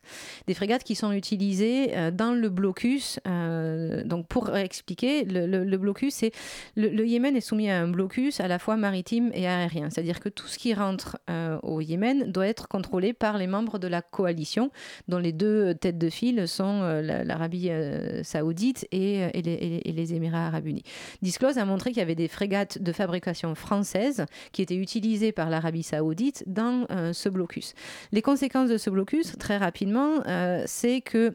[0.46, 3.20] Des frégates qui sont utilisées euh, dans le blocus.
[3.26, 6.32] Euh, donc pour expliquer, le, le, le blocus, c'est
[6.76, 10.20] le, le Yémen est soumis à un blocus à la fois maritime et aérien C'est-à-dire
[10.20, 13.88] que tout ce qui rentre euh, au Yémen doit être contrôlé par les membres de
[13.88, 14.70] la coalition,
[15.08, 20.14] dont les deux têtes de file sont euh, l'Arabie euh, saoudite et, les, et, les,
[20.14, 20.82] Émirats arabes unis.
[21.22, 25.50] Disclose a montré qu'il y avait des frégates de fabrication française qui étaient utilisées par
[25.50, 27.74] l'Arabie saoudite dans ce blocus.
[28.12, 30.22] Les conséquences de ce blocus, très rapidement,
[30.66, 31.34] c'est que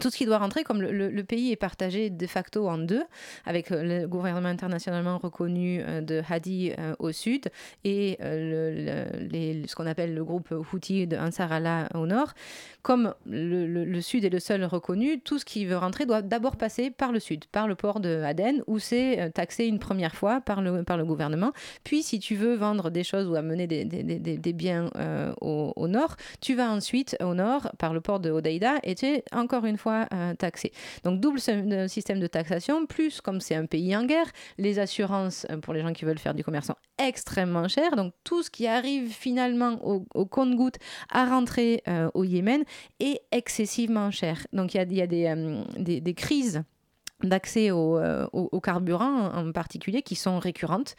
[0.00, 3.02] tout ce qui doit rentrer, comme le, pays est partagé de facto en deux,
[3.44, 7.48] avec euh, le gouvernement internationalement reconnu euh, de Hadi euh, au sud
[7.84, 12.34] et ce qu'on appelle le groupe Houthi de Ansar Allah au nord,
[12.82, 16.90] comme le, sud est le seul reconnu, tout ce qui veut rentrer doit d'abord passer
[16.90, 20.62] par le sud, par le port de Aden, où c'est taxé une première fois par
[20.62, 21.52] le, par le gouvernement.
[21.82, 24.90] Puis, si tu veux vendre des choses ou amener des, des, biens
[25.40, 29.06] au, au, nord, tu vas ensuite au nord par le port de Hodeida et tu
[29.06, 30.72] es encore une fois fois euh, taxé.
[31.04, 31.38] Donc double
[31.88, 34.26] système de taxation, plus comme c'est un pays en guerre,
[34.58, 37.94] les assurances euh, pour les gens qui veulent faire du commerce sont extrêmement chères.
[37.94, 40.78] Donc tout ce qui arrive finalement au, compte-goutte
[41.10, 42.64] à rentrer euh, au Yémen
[42.98, 44.44] est excessivement cher.
[44.52, 46.64] Donc il y a, euh, des, des crises
[47.22, 50.96] d'accès au, euh, en particulier qui sont récurrentes,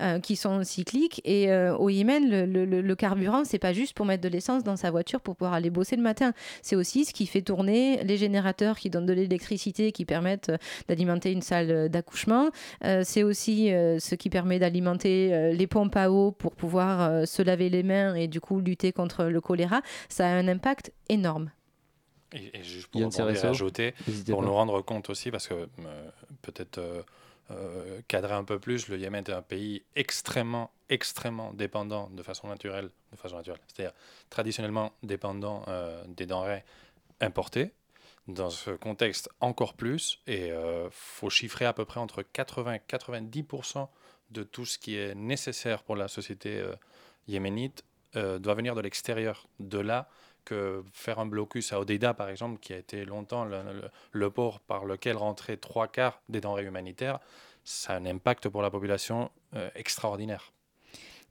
[0.00, 1.20] euh, qui sont cycliques.
[1.24, 4.62] Et euh, au Yémen, le, le, le carburant, c'est pas juste pour mettre de l'essence
[4.62, 6.32] dans sa voiture pour pouvoir aller bosser le matin.
[6.62, 10.52] C'est aussi ce qui fait tourner les générateurs qui donnent de l'électricité, qui permettent
[10.88, 12.50] d'alimenter une salle d'accouchement.
[12.84, 17.26] Euh, c'est aussi euh, ce qui permet d'alimenter euh, les pompes à eau pour pouvoir
[17.26, 19.80] se laver les mains et du coup lutter contre le choléra.
[20.08, 21.50] Ça a un impact énorme.
[22.32, 23.94] Et, et juste pour rajouter,
[24.28, 26.10] pour nous rendre compte aussi, parce que euh,
[26.42, 27.02] peut-être euh,
[27.52, 32.48] euh, cadrer un peu plus, le Yémen est un pays extrêmement, extrêmement dépendant de façon
[32.48, 33.94] naturelle, de façon naturelle, c'est-à-dire
[34.28, 35.64] traditionnellement dépendant
[36.08, 36.64] des denrées
[37.20, 37.72] importées.
[38.28, 42.74] Dans ce contexte, encore plus, et il euh, faut chiffrer à peu près entre 80
[42.74, 43.86] et 90%
[44.32, 46.64] de tout ce qui est nécessaire pour la société
[47.28, 47.84] yéménite
[48.14, 49.46] doit venir de l'extérieur.
[49.60, 50.08] De là,
[50.46, 53.44] que faire un blocus à Odeida, par exemple, qui a été longtemps
[54.12, 57.18] le, port par lequel rentraient trois quarts des denrées humanitaires,
[57.64, 60.52] ça a un impact pour la population euh, extraordinaire.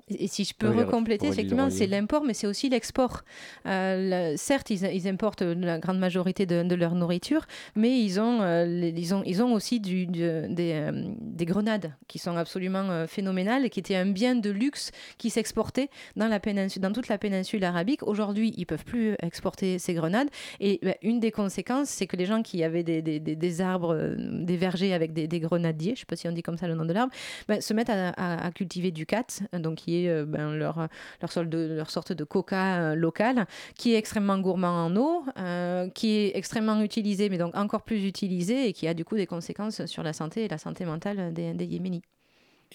[0.07, 3.23] Et si je peux recompléter, effectivement, c'est l'import, mais c'est aussi l'export.
[3.65, 9.15] Euh, certes, ils, importent la grande majorité de, leur nourriture, mais ils ont, euh, ils
[9.15, 13.79] ont, ils ont aussi du, des, euh, des, grenades qui sont absolument phénoménales et qui
[13.79, 18.03] étaient un bien de luxe qui s'exportait dans, la dans toute la péninsule arabique.
[18.03, 20.29] Aujourd'hui, ils peuvent plus exporter ces grenades.
[20.59, 24.57] Et bah, une des conséquences, c'est que les gens qui avaient des, des arbres, des
[24.57, 26.85] vergers avec des, grenadiers, je ne sais pas si on dit comme ça le nom
[26.85, 27.13] de l'arbre,
[27.47, 30.87] bah, se mettent à, à, à cultiver du cat, donc qui est euh, ben, leur,
[31.21, 33.45] leur, de, leur, sorte de coca euh, local,
[33.77, 38.05] qui est extrêmement gourmand en eau, euh, qui est extrêmement utilisé, mais donc encore plus
[38.05, 41.33] utilisé, et qui a du coup des conséquences sur la santé et la santé mentale
[41.33, 42.01] des, des Yéménis.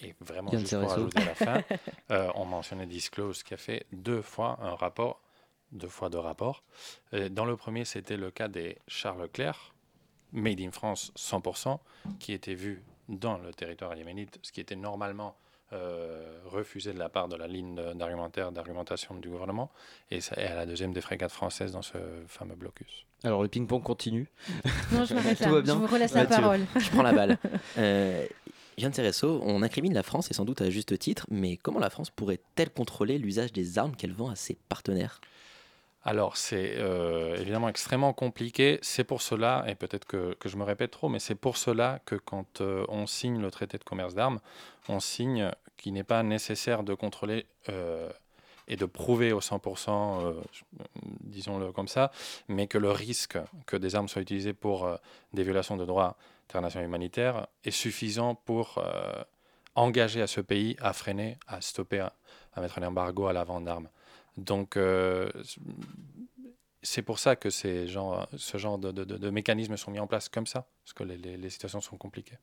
[0.01, 1.61] Et vraiment, juste pour ajouter à la fin,
[2.35, 5.21] on mentionnait Disclose qui a fait deux fois un rapport,
[5.73, 6.63] deux fois deux rapports.
[7.31, 9.73] dans le premier, c'était le cas des Charles Leclerc,
[10.31, 11.77] Made in France 100%,
[12.19, 15.35] qui était vu dans le territoire yéménite, ce qui était normalement
[15.73, 19.71] euh, refusé de la part de la ligne d'argumentaire, d'argumentation du gouvernement,
[20.09, 23.05] et, ça, à la deuxième des frégates françaises dans ce fameux blocus.
[23.23, 24.29] Alors le ping-pong continue.
[24.91, 25.75] Non, je, Tout va bien.
[25.75, 26.61] je vous relaisse la parole.
[26.77, 27.37] Je prends la balle.
[27.77, 28.25] Euh,
[28.77, 32.09] Cereso, on incrimine la France, et sans doute à juste titre, mais comment la France
[32.09, 35.21] pourrait-elle contrôler l'usage des armes qu'elle vend à ses partenaires?
[36.03, 38.79] Alors, c'est euh, évidemment extrêmement compliqué.
[38.81, 42.15] C'est pour cela, et peut-être que, je me répète trop, mais c'est pour cela que
[42.15, 44.39] quand euh, on signe le traité de commerce d'armes,
[44.89, 48.09] on signe qu'il n'est pas nécessaire de contrôler euh,
[48.67, 50.33] et de prouver au 100%,
[51.21, 52.11] disons-le comme ça,
[52.47, 53.37] mais que le risque
[53.67, 54.89] que des armes soient utilisées pour
[55.33, 56.15] des violations de droits
[56.47, 58.81] internationaux humanitaires est suffisant pour
[59.75, 62.07] engager à ce pays à freiner, à stopper,
[62.53, 63.89] à mettre un embargo à la vente d'armes.
[64.37, 65.29] Donc, euh,
[66.81, 70.47] c'est pour ça que ces ce genre de, de, mécanismes sont mis en place comme
[70.47, 72.37] ça, parce que les, situations sont compliquées.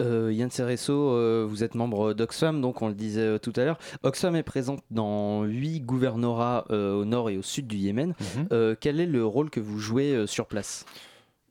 [0.00, 3.78] Euh, Yann euh, vous êtes membre d'Oxfam, donc on le disait tout à l'heure.
[4.02, 8.14] Oxfam est présente dans huit gouvernorats au nord et au sud du Yémen.
[8.20, 8.76] Mhm.
[8.80, 10.86] quel est le rôle que vous jouez sur place?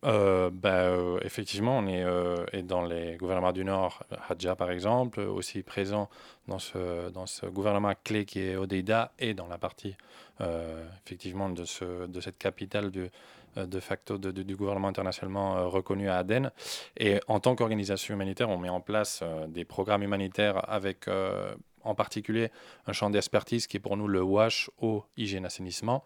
[0.05, 5.19] Euh, bah, euh, effectivement, on est, euh, dans les gouvernements du Nord, Hadja par exemple,
[5.19, 6.09] aussi présent
[6.47, 9.95] dans ce, dans ce gouvernement clé qui est Odeida et dans la partie
[11.05, 13.09] effectivement de, ce, de cette capitale de,
[13.57, 16.49] de facto du gouvernement internationalement reconnu à Aden.
[16.95, 21.07] Et en tant qu'organisation humanitaire, on met en place des programmes humanitaires avec
[21.83, 22.51] en particulier
[22.87, 26.03] un champ d'expertise qui est pour nous le WASH, eau, hygiène, assainissement.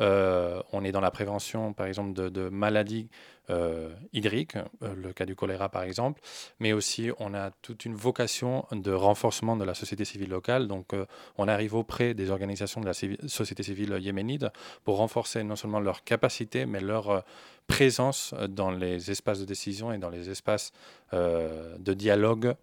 [0.00, 3.08] Euh, on est dans la prévention, par exemple, de, maladies
[3.48, 6.20] euh, hydriques, euh, le cas du choléra par exemple,
[6.58, 10.66] mais aussi on a toute une vocation de renforcement de la société civile locale.
[10.66, 10.94] Donc
[11.38, 14.46] on arrive auprès des organisations de la société civile yéménite
[14.84, 17.24] pour renforcer non seulement leur capacité, mais leur
[17.66, 20.72] présence dans les espaces de décision et dans les espaces
[21.12, 22.54] de dialogue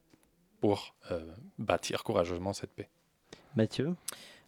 [0.64, 1.20] pour euh,
[1.60, 2.88] bâtir courageusement cette paix.
[3.58, 3.96] Mathieu?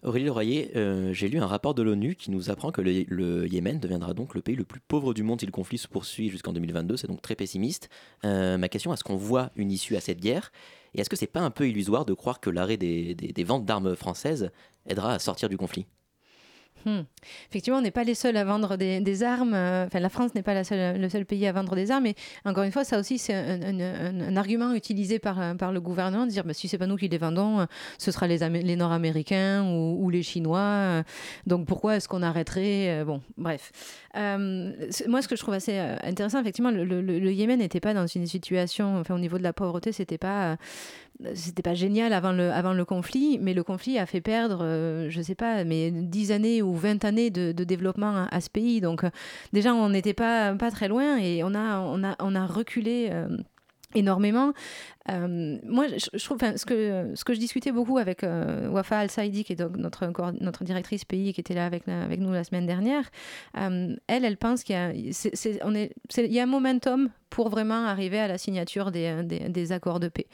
[0.02, 3.82] Aurélie Leroyer, euh, j'ai lu un rapport de l'ONU qui nous apprend que le, Yémen
[3.82, 6.54] deviendra donc le pays le plus pauvre du monde si le conflit se poursuit jusqu'en
[6.54, 6.96] 2022.
[6.96, 7.90] C'est donc très pessimiste.
[8.24, 10.54] Euh, ma question, est-ce qu'on voit une issue à cette guerre?
[10.94, 13.98] Et est-ce que c'est pas un peu illusoire de croire que l'arrêt des ventes d'armes
[13.98, 14.52] françaises
[14.86, 15.86] aidera à sortir du conflit?
[16.86, 17.02] Hmm.
[17.50, 19.56] Effectivement, on n'est pas les seuls à vendre des, armes.
[19.56, 22.04] Euh, enfin, la France n'est pas le seul pays à vendre des armes.
[22.04, 26.26] Mais encore une fois, ça aussi, c'est un, argument utilisé par, euh, par le gouvernement
[26.28, 27.66] de dire bah, si c'est pas nous qui les vendons, euh,
[27.98, 31.04] ce sera les, Nord-Américains ou, les Chinois.
[31.48, 33.72] Donc pourquoi est-ce qu'on arrêterait Bon, bref.
[34.14, 38.28] moi, ce que je trouve assez intéressant, effectivement, le, le Yémen n'était pas dans une
[38.28, 40.58] situation, enfin, au niveau de la pauvreté, c'était pas
[41.34, 45.10] c'était pas génial avant le, avant le conflit, mais le conflit a fait perdre, euh,
[45.10, 48.82] je sais pas, mais 10 années ou 20 années de, développement à, ce pays.
[48.82, 49.10] Donc, euh,
[49.54, 53.10] déjà, on n'était pas, pas très loin et on a, on a, on a reculé.
[53.12, 53.28] Euh,
[53.98, 54.52] énormément.
[55.10, 59.54] Euh, moi, je, trouve, ce que, ce que je discutais beaucoup avec Wafa Al-Saidi, qui
[59.54, 63.10] est donc notre, notre directrice pays, qui était là avec, avec nous la semaine dernière,
[63.54, 64.92] elle, elle pense qu'il y a,
[65.64, 69.72] on est, il y a un momentum pour vraiment arriver à la signature des, des,
[69.72, 70.28] accords de paix.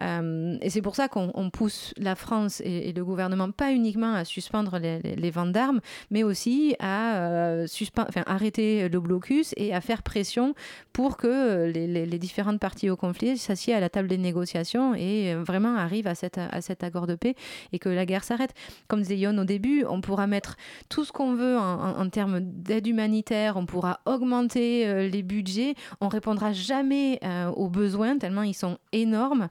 [0.00, 4.78] et c'est pour ça qu'on pousse la France et, le gouvernement, pas uniquement à suspendre
[4.78, 7.64] les, ventes d'armes, mais aussi à
[7.98, 10.54] enfin, arrêter le blocus et à faire pression
[10.92, 14.94] pour que les, les différentes parties au conflit conflit, s'assied à la table des négociations
[14.94, 17.34] et euh, vraiment arrive à, cette, à cet accord de paix
[17.72, 18.52] et que la guerre s'arrête.
[18.86, 20.56] Comme disait Yon au début, on pourra mettre
[20.90, 26.08] tout ce qu'on veut en, termes d'aide humanitaire, on pourra augmenter euh, les budgets, on
[26.08, 29.48] répondra jamais euh, aux besoins tellement ils sont énormes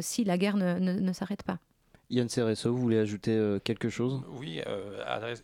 [0.00, 1.58] si la guerre ne, ne, s'arrête pas.
[2.10, 4.22] Yann Cereso, vous voulez ajouter quelque chose?
[4.38, 4.60] Oui,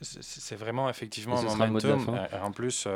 [0.01, 2.19] c'est vraiment effectivement un momentum.
[2.43, 2.87] En plus,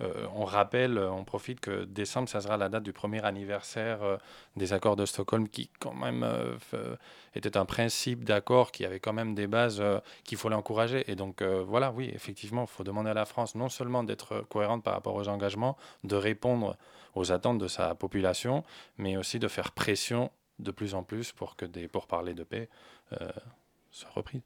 [0.00, 4.16] euh, on rappelle, on profite que décembre, ça sera la date du premier anniversaire euh,
[4.56, 6.96] des accords de Stockholm, qui quand même euh,
[7.34, 9.82] était un principe d'accord qui avait quand même des bases
[10.24, 11.10] qu'il fallait encourager.
[11.10, 14.82] Et donc voilà, oui, effectivement, il faut demander à la France non seulement d'être cohérente
[14.82, 16.76] par rapport aux engagements, de répondre
[17.14, 18.64] aux attentes de sa population,
[18.96, 22.68] mais aussi de faire pression de plus en plus pour que des pourparlers de paix
[23.90, 24.42] soient repris.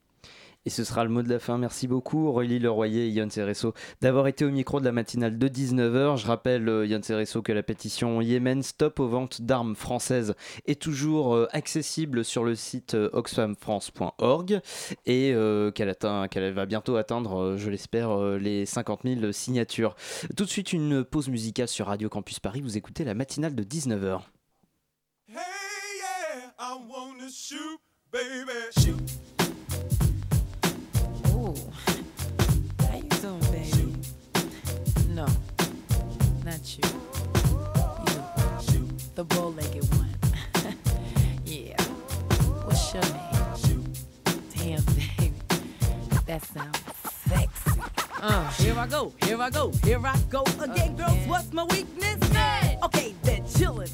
[0.65, 1.57] Et ce sera le mot de la fin.
[1.57, 5.47] Merci beaucoup Aurélie Leroyer et Yann Cereso d'avoir été au micro de la matinale de
[5.49, 6.17] 19h.
[6.17, 10.81] Je rappelle euh, Yann Cereso que la pétition Yémen Stop aux ventes d'armes françaises est
[10.81, 14.61] toujours euh, accessible sur le site euh, oxfamfrance.org
[15.05, 15.33] et
[15.75, 15.95] qu'elle
[16.29, 19.95] qu'elle va bientôt atteindre, je l'espère, les 50 000 signatures.
[20.35, 22.61] Tout de suite une pause musicale sur Radio Campus Paris.
[22.61, 24.21] Vous écoutez la matinale de 19h.
[25.29, 25.35] Hey
[25.97, 27.79] yeah, I wanna shoot,
[28.11, 29.22] baby.
[35.13, 35.27] No,
[36.43, 36.83] not you.
[38.73, 40.09] You, the bow-legged one.
[41.45, 41.79] yeah.
[42.65, 43.93] What's your name?
[44.57, 45.33] Damn, baby,
[46.25, 46.79] that sounds
[47.27, 47.79] sexy.
[48.19, 51.27] Uh, here I go, here I go, here I go again, girls.
[51.27, 52.17] What's my weakness?
[52.31, 52.79] Hey.
[52.81, 53.91] Okay, then chillin',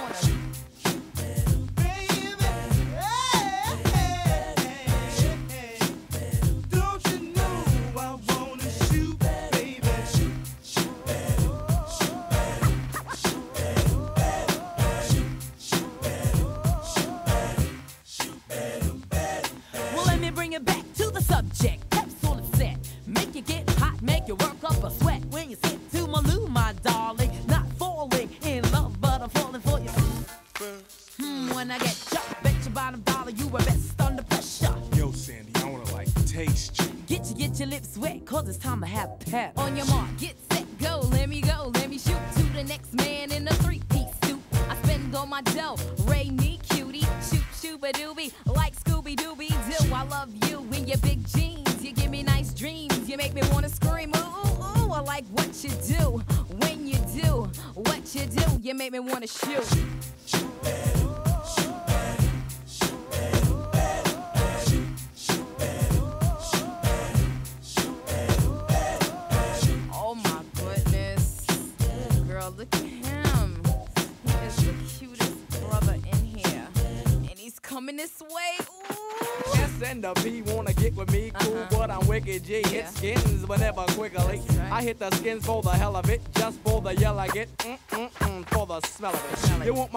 [0.00, 0.59] corner.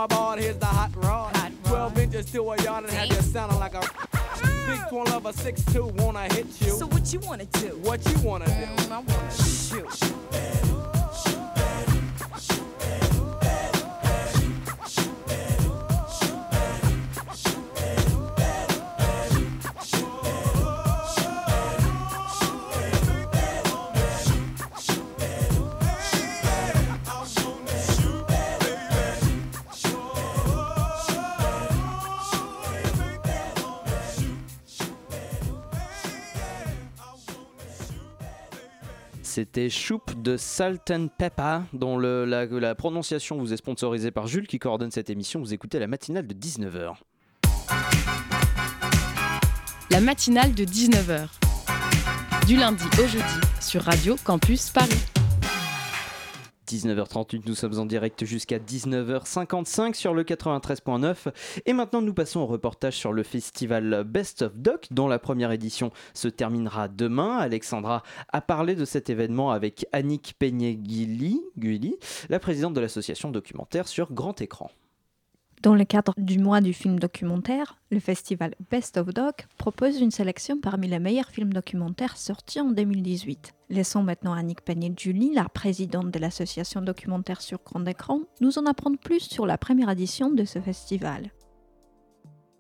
[0.03, 0.37] My ball?
[0.37, 1.33] Here's the hot rod.
[1.65, 4.65] 12 inches to a yard and have you sounding like a ah.
[4.67, 5.95] big twin lover, 6'2,
[39.33, 44.45] c'était Choup de Salt and Pepper, dont la, la prononciation vous est sponsorisée par Jules
[44.45, 45.39] qui coordonne cette émission.
[45.39, 46.93] Vous écoutez la matinale de 19h.
[49.89, 51.29] La matinale de 19h.
[52.45, 53.23] Du lundi au jeudi
[53.59, 55.12] sur Radio Campus Paris.
[56.67, 61.33] 19h38, nous sommes en direct jusqu'à 19h55 sur le 93.9.
[61.65, 65.51] Et maintenant, nous passons au reportage sur le festival Best of Doc, dont la première
[65.51, 67.37] édition se terminera demain.
[67.37, 71.97] Alexandra a parlé de cet événement avec Annick Peigné-Guilly, Guilly,
[72.29, 74.69] la présidente de l'association documentaire sur grand écran.
[75.63, 80.11] Dans le cadre du mois du film documentaire, le festival Best of Doc propose une
[80.11, 83.53] sélection parmi les meilleurs films documentaires sortis en 2018.
[83.69, 88.99] Laissons maintenant Annick Panier-Julie, la présidente de l'association documentaire sur grand écran, nous en apprendre
[88.99, 91.31] plus sur la première édition de ce festival.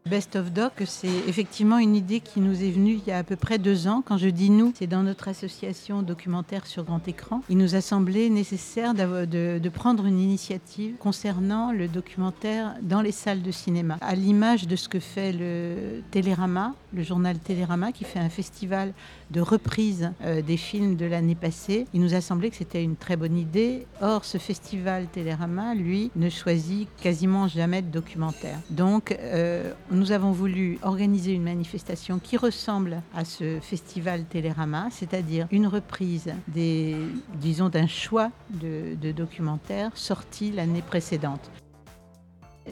[0.05, 3.23] Best of Doc, c'est effectivement une idée qui nous est venue il y a à
[3.23, 4.03] peu près deux ans.
[4.05, 7.41] Quand je dis nous, c'est dans notre association documentaire sur grand écran.
[7.47, 13.41] Il nous a semblé nécessaire de prendre une initiative concernant le documentaire dans les salles
[13.41, 18.19] de cinéma, à l'image de ce que fait le Télérama, le journal Télérama, qui fait
[18.19, 18.93] un festival
[19.31, 21.87] de reprise euh, des films de l'année passée.
[21.93, 23.87] Il nous a semblé que c'était une très bonne idée.
[24.01, 28.59] Or, ce festival Télérama, lui, ne choisit quasiment jamais de documentaire.
[28.69, 35.47] Donc, euh, nous avons voulu organiser une manifestation qui ressemble à ce festival Télérama, c'est-à-dire
[35.51, 36.95] une reprise des,
[37.35, 41.51] disons, d'un choix de, documentaires sortis l'année précédente.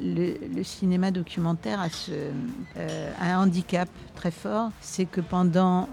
[0.01, 2.11] Le, cinéma documentaire a, ce,
[2.77, 5.89] euh, un handicap très fort, c'est que pendant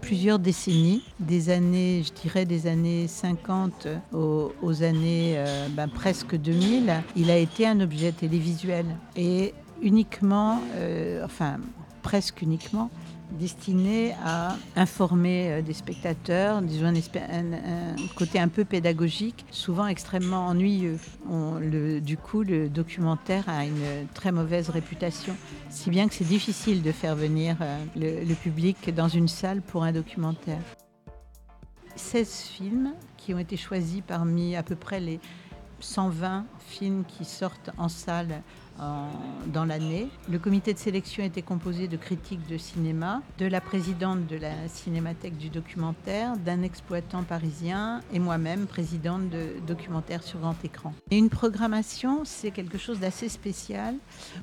[0.00, 6.36] plusieurs décennies, des années, je dirais des années 50 aux, aux années euh, ben, presque
[6.36, 9.52] 2000, il a été un objet télévisuel et
[9.82, 11.58] uniquement, euh, enfin
[12.02, 12.90] presque uniquement,
[13.32, 20.98] destiné à informer euh, des spectateurs, disons un, côté un peu pédagogique, souvent extrêmement ennuyeux.
[22.02, 25.36] Du coup, le documentaire a une très mauvaise réputation,
[25.68, 29.84] si bien que c'est difficile de faire venir euh, le public dans une salle pour
[29.84, 30.60] un documentaire.
[31.96, 35.20] 16 films qui ont été choisis parmi à peu près les
[35.80, 38.42] 120 films qui sortent en salle
[39.46, 40.08] dans l'année.
[40.30, 44.68] Le comité de sélection était composé de critiques de cinéma, de la présidente de la
[44.68, 50.94] Cinémathèque du documentaire, d'un exploitant parisien et moi-même, présidente de documentaire sur grand écran.
[51.10, 53.94] Et une programmation, c'est quelque chose d'assez spécial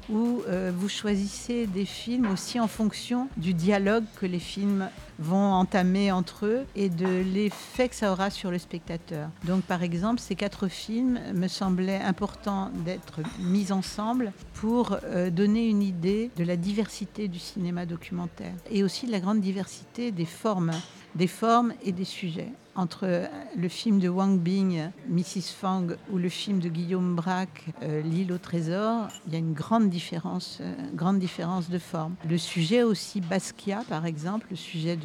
[0.10, 5.54] où euh, vous choisissez des films aussi en fonction du dialogue que les films vont
[5.54, 9.30] entamer entre eux et de l'effet que ça aura sur le spectateur.
[9.46, 15.68] Donc par exemple, ces quatre films me semblaient importants d'être mis ensemble pour euh, donner
[15.68, 20.26] une idée de la diversité du cinéma documentaire et aussi de la grande diversité des
[20.26, 20.72] formes,
[21.16, 22.52] des formes et des sujets.
[22.78, 23.26] Entre euh,
[23.58, 25.52] le film de Wang Bing, Mrs.
[25.60, 29.54] Fang, ou le film de Guillaume Braque, euh, L'île au trésor, il y a une
[29.54, 32.14] grande différence, euh, grande différence de forme.
[32.30, 35.00] Le sujet aussi Basquiat, par exemple, le sujet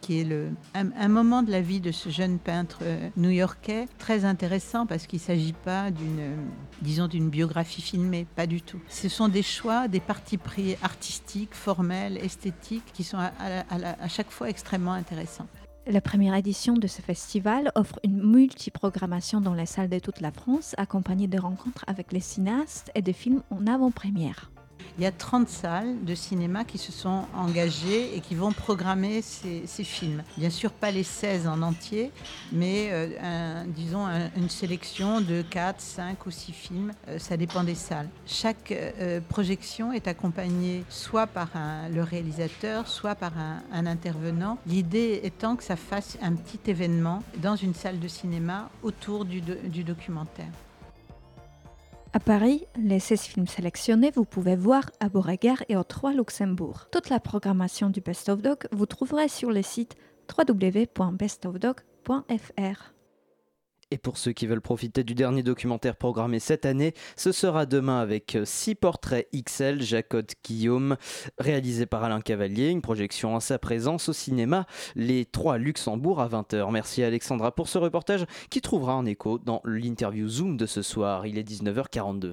[0.00, 2.82] qui est le, un, moment de la vie de ce jeune peintre
[3.16, 6.36] new-yorkais, très intéressant parce qu'il ne s'agit pas d'une,
[6.80, 8.80] disons, d'une biographie filmée, pas du tout.
[8.88, 14.50] Ce sont des choix, des partis pris artistiques, formels, esthétiques, qui sont à chaque fois
[14.50, 15.46] extrêmement intéressants.
[15.86, 20.30] La première édition de ce festival offre une multiprogrammation dans les salles de toute la
[20.30, 24.52] France, accompagnée de rencontres avec les cinéastes et de films en avant-première.
[24.98, 29.22] Il y a 30 salles de cinéma qui se sont engagées et qui vont programmer
[29.22, 30.22] ces, films.
[30.36, 32.10] Bien sûr, pas les 16 en entier,
[32.52, 36.92] mais euh, disons un- une sélection de 4, 5 ou 6 films.
[37.08, 38.08] Euh, ça dépend des salles.
[38.26, 41.48] Chaque euh, projection est accompagnée soit par
[41.90, 43.32] le réalisateur, soit par
[43.72, 44.58] un, intervenant.
[44.66, 49.40] L'idée étant que ça fasse un petit événement dans une salle de cinéma autour du
[49.82, 50.52] documentaire.
[52.14, 56.88] À Paris, les 16 films sélectionnés, vous pouvez voir à Beauregard et aux Trois Luxembourg.
[56.92, 59.96] Toute la programmation du Best of Doc, vous trouverez sur le site
[60.36, 62.91] www.bestofdoc.fr.
[63.92, 68.00] Et pour ceux qui veulent profiter du dernier documentaire programmé cette année, ce sera demain
[68.00, 70.96] avec 6 portraits XL, Jacotte Guillaume,
[71.36, 74.64] réalisé par Alain Cavalier, une projection en sa présence au cinéma,
[74.94, 76.72] les 3 Luxembourg à 20h.
[76.72, 81.26] Merci Alexandra pour ce reportage qui trouvera un écho dans l'interview Zoom de ce soir.
[81.26, 82.32] Il est 19h42.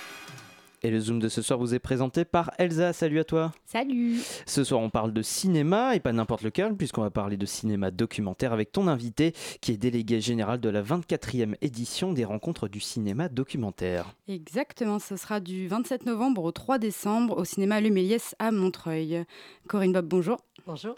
[0.83, 2.91] Et le Zoom de ce soir vous est présenté par Elsa.
[2.91, 3.51] Salut à toi.
[3.65, 4.19] Salut.
[4.47, 7.91] Ce soir, on parle de cinéma et pas n'importe lequel, puisqu'on va parler de cinéma
[7.91, 12.79] documentaire avec ton invité, qui est délégué général de la 24e édition des rencontres du
[12.79, 14.15] cinéma documentaire.
[14.27, 19.23] Exactement, ce sera du 27 novembre au 3 décembre au cinéma Le Méliès à Montreuil.
[19.67, 20.37] Corinne Bob, bonjour.
[20.65, 20.95] Bonjour.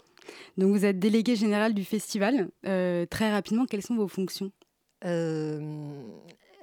[0.56, 2.48] Donc vous êtes délégué général du festival.
[2.66, 4.50] Euh, très rapidement, quelles sont vos fonctions?
[5.04, 5.60] Euh,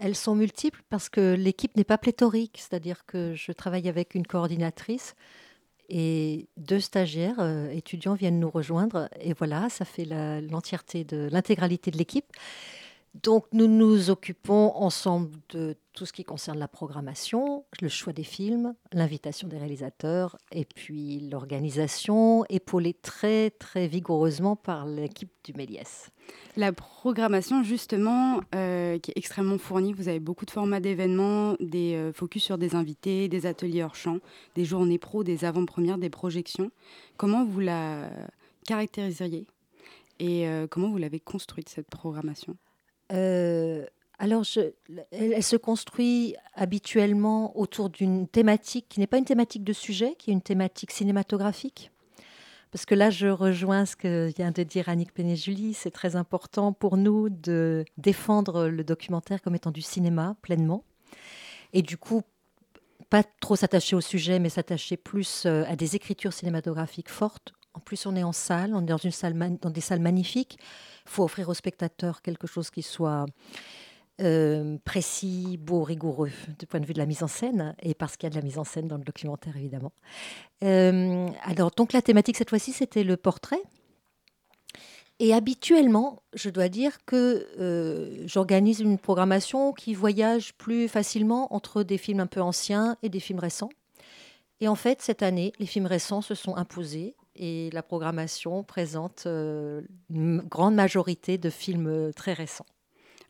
[0.02, 4.26] elles sont multiples parce que l'équipe n'est pas pléthorique, c'est-à-dire que je travaille avec une
[4.26, 5.16] coordinatrice
[5.90, 11.92] et deux stagiaires euh, étudiants viennent nous rejoindre et voilà, ça fait l'entièreté de l'intégralité
[11.92, 12.26] de l'équipe.
[13.14, 18.24] Donc nous nous occupons ensemble de tout ce qui concerne la programmation, le choix des
[18.24, 26.10] films, l'invitation des réalisateurs et puis l'organisation, épaulée très très vigoureusement par l'équipe du Méliès.
[26.56, 31.96] La programmation justement euh, qui est extrêmement fournie, vous avez beaucoup de formats d'événements, des
[31.96, 34.20] euh, focus sur des invités, des ateliers hors champ,
[34.56, 36.72] des journées pro, des avant-premières, des projections.
[37.18, 38.10] Comment vous la
[38.66, 39.48] caractériseriez
[40.20, 42.56] et euh, comment vous l'avez construite cette programmation?
[43.14, 43.86] Euh,
[44.20, 44.44] alors,
[45.12, 50.30] elle, se construit habituellement autour d'une thématique qui n'est pas une thématique de sujet, qui
[50.30, 51.92] est une thématique cinématographique.
[52.72, 55.74] Parce que là, je rejoins ce que vient de dire Annick Pénéjulie.
[55.74, 60.86] C'est très important pour nous de défendre le documentaire comme étant du cinéma pleinement.
[61.74, 62.22] Et du coup,
[63.10, 67.54] pas trop s'attacher au sujet, mais s'attacher plus euh, à des écritures cinématographiques fortes.
[67.74, 68.86] En plus, on est en salle, on est
[69.62, 70.58] dans, des salles magnifiques.
[71.06, 73.26] Il faut offrir aux spectateurs quelque chose qui soit
[74.20, 78.18] euh, précis, beau, rigoureux du point de vue de la mise en scène, et parce
[78.18, 79.94] qu'il y a de la mise en scène dans le documentaire, évidemment.
[80.64, 83.62] Euh, alors, donc la thématique cette fois-ci, c'était le portrait.
[85.20, 91.84] Et habituellement, je dois dire que euh, j'organise une programmation qui voyage plus facilement entre
[91.84, 93.70] des films un peu anciens et des films récents.
[94.62, 99.24] Et en fait, cette année, les films récents se sont imposés et la programmation présente
[99.26, 102.66] euh, une grande majorité de films euh, très récents.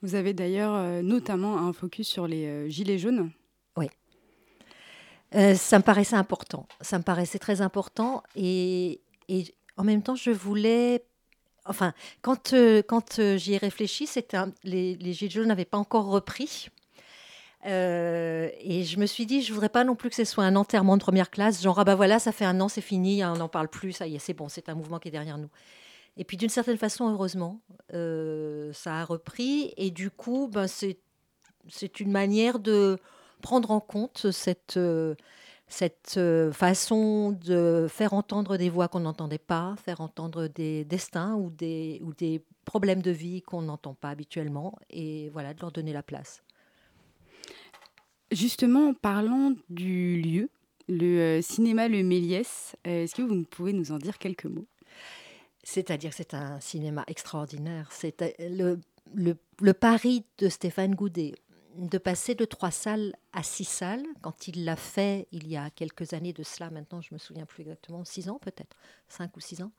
[0.01, 3.31] Vous avez d'ailleurs euh, notamment un focus sur les gilets jaunes.
[3.77, 3.87] Oui.
[5.31, 6.67] ça me paraissait important.
[6.81, 9.45] Ça me paraissait très important et, et
[9.77, 11.05] en même temps, je voulais
[11.65, 12.53] enfin, quand,
[12.87, 14.09] quand j'y ai réfléchi,
[14.63, 16.69] les, les, Gilets jaunes n'avaient pas encore repris.
[17.65, 20.55] Euh, et je me suis dit, je voudrais pas non plus que ce soit un
[20.55, 23.35] enterrement de première classe, genre ah bah voilà, ça fait un an, c'est fini, on
[23.35, 25.49] n'en parle plus, ça y est, c'est bon, c'est un mouvement qui est derrière nous.
[26.17, 27.61] Et puis d'une certaine façon, heureusement,
[27.93, 32.97] euh, ça a repris et du coup, ben, c'est une manière de
[33.41, 35.15] prendre en compte cette euh,
[35.67, 36.19] cette
[36.51, 42.01] façon de faire entendre des voix qu'on n'entendait pas, faire entendre des destins ou des,
[42.03, 46.03] ou des problèmes de vie qu'on n'entend pas habituellement, et voilà, de leur donner la
[46.03, 46.43] place.
[48.31, 50.49] Justement, parlant du lieu,
[50.87, 54.67] le euh, cinéma Le Méliès, euh, est-ce que vous pouvez nous en dire quelques mots?
[55.63, 57.89] C'est-à-dire que c'est un cinéma extraordinaire.
[57.91, 58.77] C'est euh,
[59.13, 61.33] le, le, pari de Stéphane Goudet
[61.77, 65.69] de passer de trois salles à six salles, quand il l'a fait il y a
[65.69, 68.75] quelques années de cela, maintenant je me souviens plus exactement, six ans peut-être,
[69.07, 69.71] cinq ou six ans.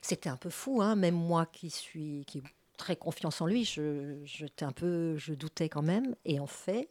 [0.00, 2.42] C'était un peu fou, hein, même moi qui suis qui
[2.78, 4.14] très confiance en lui, je,
[4.60, 6.14] un peu, je doutais quand même.
[6.24, 6.88] Et en fait,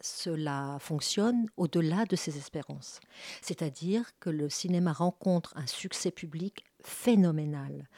[0.00, 3.00] cela fonctionne au-delà de ses espérances.
[3.40, 7.88] C'est-à-dire que le cinéma rencontre un succès public phénoménal.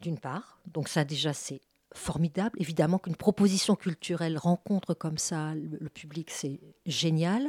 [0.00, 1.60] D'une part, donc ça déjà c'est
[1.94, 2.60] formidable.
[2.60, 7.48] Évidemment qu'une proposition culturelle rencontre comme ça le, public, c'est génial.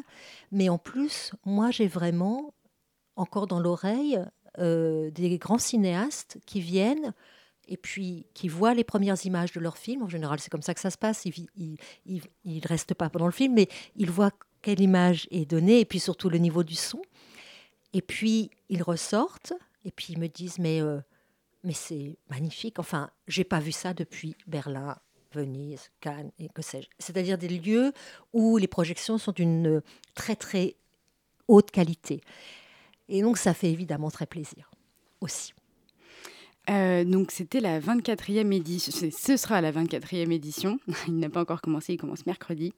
[0.51, 2.53] Mais en plus, moi j'ai vraiment
[3.15, 4.19] encore dans l'oreille
[4.59, 7.13] euh, des grands cinéastes qui viennent
[7.67, 10.03] et puis qui voient les premières images de leur film.
[10.03, 11.25] En général, c'est comme ça que ça se passe.
[11.25, 11.77] Ils
[12.45, 15.99] ne restent pas pendant le film, mais ils voient quelle image est donnée et puis
[15.99, 17.01] surtout le niveau du son.
[17.93, 19.53] Et puis ils ressortent
[19.85, 20.99] et puis ils me disent mais euh,
[21.63, 22.79] mais c'est magnifique.
[22.79, 24.97] Enfin, j'ai pas vu ça depuis Berlin,
[25.33, 26.87] Venise, Cannes et que sais-je.
[26.99, 27.93] C'est-à-dire des lieux
[28.33, 29.81] où les projections sont d'une
[30.15, 30.75] très très
[31.47, 32.21] haute qualité.
[33.09, 34.69] Et donc ça fait évidemment très plaisir
[35.21, 35.53] aussi.
[36.69, 41.61] Euh, donc c'était la 24e édition, ce sera la 24e édition, il n'a pas encore
[41.61, 42.73] commencé, il commence mercredi.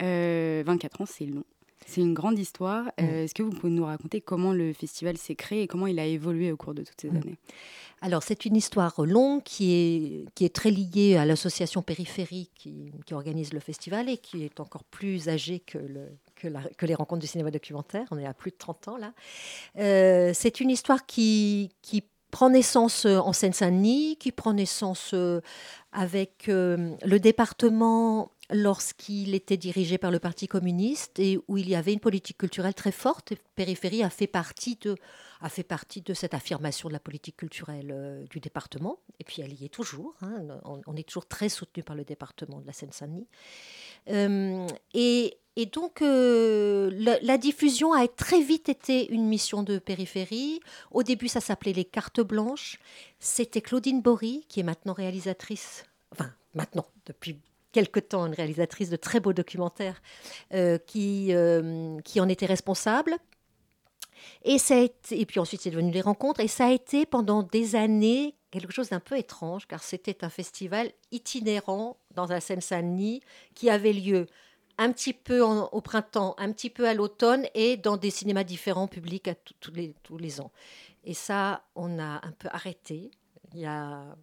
[0.00, 0.64] 24 euh,
[1.02, 1.44] ans, c'est long.
[1.84, 2.92] C'est une grande histoire.
[3.00, 3.24] Euh.
[3.24, 6.06] Est-ce que vous pouvez nous raconter comment le festival s'est créé et comment il a
[6.06, 7.36] évolué au cours de toutes ces années?
[8.00, 12.92] Alors, c'est une histoire longue qui est, qui est très liée à l'association périphérique qui,
[13.04, 16.86] qui, organise le festival et qui est encore plus âgée que, le, que, la, que,
[16.86, 18.06] les rencontres du cinéma documentaire.
[18.12, 19.12] On est à plus de 30 ans là.
[19.74, 25.40] c'est une histoire qui, qui prend naissance euh, en Seine-Saint-Denis, qui prend naissance euh,
[25.92, 31.76] avec euh, le département lorsqu'il était dirigé par le Parti communiste et où il y
[31.76, 33.34] avait une politique culturelle très forte.
[33.54, 34.96] Périphérie a fait partie de,
[35.40, 38.98] a fait partie de cette affirmation de la politique culturelle du département.
[39.20, 40.14] Et puis elle y est toujours.
[40.22, 40.60] hein.
[40.64, 43.28] On, est toujours très soutenu par le département de la Seine-Saint-Denis.
[44.92, 50.60] Et, et donc, euh, la, diffusion a très vite été une mission de périphérie.
[50.90, 52.78] Au début, ça s'appelait les cartes blanches.
[53.18, 57.38] C'était Claudine Bory, qui est maintenant réalisatrice, enfin, maintenant, depuis
[57.72, 60.00] quelque temps, une réalisatrice de très beaux documentaires,
[60.54, 63.16] euh, qui, euh, qui en était responsable.
[64.44, 66.40] Et, ça et puis ensuite, c'est devenu les rencontres.
[66.40, 70.30] Et ça a été pendant des années quelque chose d'un peu étrange, car c'était un
[70.30, 73.22] festival itinérant dans la Seine-Saint-Denis
[73.54, 74.26] qui avait lieu
[74.78, 78.88] un petit peu au printemps, un petit peu à l'automne et dans des cinémas différents
[78.88, 79.72] publics à tous
[80.18, 80.50] les, ans.
[81.04, 83.10] Et ça, on a un peu arrêté
[83.54, 84.16] il y a,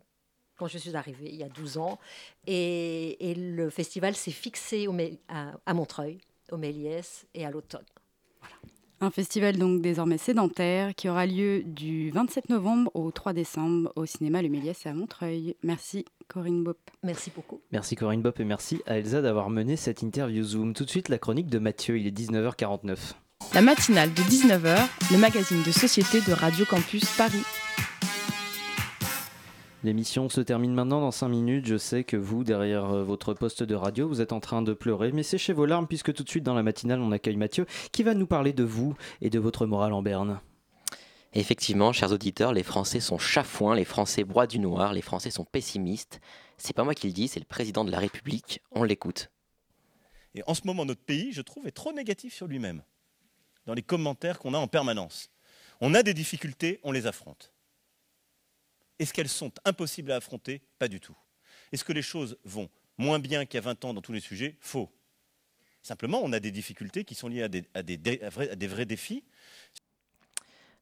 [0.57, 1.99] quand je suis arrivée, il y a 12 ans.
[2.47, 4.95] Et, le festival s'est fixé au
[5.27, 6.19] à, à Montreuil,
[6.51, 7.85] au Méliès et à l'automne.
[9.01, 14.05] Un festival donc désormais sédentaire qui aura lieu du 27 novembre au 3 décembre au
[14.05, 15.55] cinéma Le Méliès à Montreuil.
[15.63, 16.77] Merci Corinne Bop.
[17.03, 17.61] Merci beaucoup.
[17.71, 20.73] Merci Corinne Bop et merci à Elsa d'avoir mené cette interview Zoom.
[20.73, 23.13] Tout de suite, la chronique de Mathieu, il est 19h49.
[23.53, 24.77] La matinale de 19h,
[25.13, 27.43] le magazine de société de Radio Campus Paris.
[29.81, 31.65] L'émission se termine maintenant dans 5 minutes.
[31.65, 34.73] Je sais que vous, derrière euh, votre poste de radio, vous êtes en train de
[34.73, 37.65] pleurer, mais séchez vos larmes puisque tout de suite dans la matinale, on accueille Mathieu
[37.93, 40.41] qui va nous parler de vous et de votre morale en berne.
[41.33, 45.45] Effectivement, chers auditeurs, les Français sont chafouins, les Français broient du noir, les Français sont
[45.45, 46.19] pessimistes.
[46.57, 48.61] C'est pas moi qui le dis, c'est le président de la République.
[48.71, 49.31] On l'écoute.
[50.35, 52.83] Et en ce moment, notre pays, je trouve, est trop négatif sur lui-même,
[53.65, 55.29] dans les commentaires qu'on a en permanence.
[55.79, 57.53] On a des difficultés, on les affronte.
[58.99, 60.61] Est-ce qu'elles sont impossibles à affronter?
[60.77, 61.15] Pas du tout.
[61.71, 64.19] Est-ce que les choses vont moins bien qu'il y a 20 ans dans tous les
[64.19, 64.57] sujets?
[64.59, 64.89] Faux.
[65.81, 67.47] Simplement, on a des difficultés qui sont liées à
[67.83, 69.23] des, vrais défis.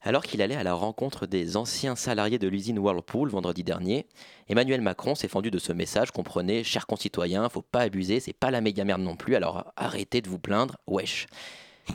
[0.01, 4.07] Alors qu'il allait à la rencontre des anciens salariés de l'usine Whirlpool vendredi dernier,
[4.47, 8.51] Emmanuel Macron s'est fendu de ce message comprenez, chers concitoyens, faut pas abuser, c'est pas
[8.51, 11.25] la méga merde non plus, alors arrêtez de vous plaindre, wesh.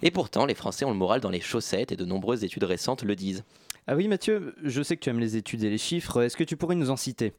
[0.02, 3.02] Et pourtant, les Français ont le moral dans les chaussettes et de nombreuses études récentes
[3.02, 3.44] le disent.
[3.88, 6.44] Ah oui Mathieu, je sais que tu aimes les études et les chiffres, est-ce que
[6.44, 7.32] tu pourrais nous en citer?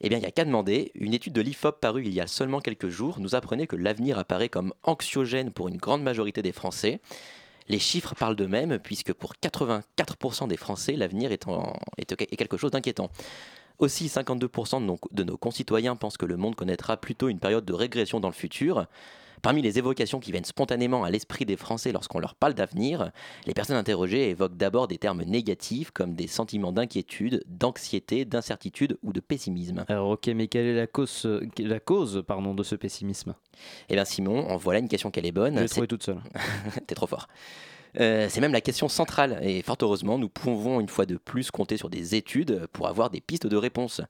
[0.00, 0.92] Eh bien, il n'y a qu'à demander.
[0.94, 4.18] Une étude de l'IFOP parue il y a seulement quelques jours nous apprenait que l'avenir
[4.18, 7.00] apparaît comme anxiogène pour une grande majorité des Français.
[7.68, 13.10] Les chiffres parlent d'eux-mêmes, puisque pour 84% des Français, l'avenir est, quelque chose d'inquiétant.
[13.78, 17.66] Aussi, 52% de nos, de nos concitoyens pensent que le monde connaîtra plutôt une période
[17.66, 18.86] de régression dans le futur.
[19.42, 23.10] Parmi les évocations qui viennent spontanément à l'esprit des Français lorsqu'on leur parle d'avenir,
[23.46, 29.12] les personnes interrogées évoquent d'abord des termes négatifs comme des sentiments d'inquiétude, d'anxiété, d'incertitude ou
[29.12, 29.84] de pessimisme.
[29.88, 33.34] Alors ok, mais quelle est la cause, euh, la cause pardon, de ce pessimisme?
[33.88, 35.56] Eh bien Simon, en voilà une question qu'elle est bonne.
[35.56, 36.20] Je l'ai trouvée toute seule.
[36.86, 37.28] T'es trop fort.
[38.00, 41.50] Euh, c'est même la question centrale et fort heureusement, nous pouvons une fois de plus
[41.50, 44.02] compter sur des études pour avoir des pistes de réponse.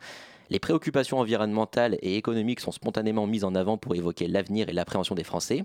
[0.50, 5.14] Les préoccupations environnementales et économiques sont spontanément mises en avant pour évoquer l'avenir et l'appréhension
[5.14, 5.64] des Français,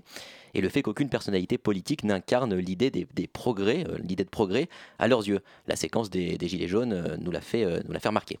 [0.54, 4.68] et le fait qu'aucune personnalité politique n'incarne l'idée des, progrès, euh, l'idée de progrès
[4.98, 5.40] à leurs yeux.
[5.66, 8.38] La séquence des, Gilets jaunes euh, nous l'a fait, euh, fait remarquer.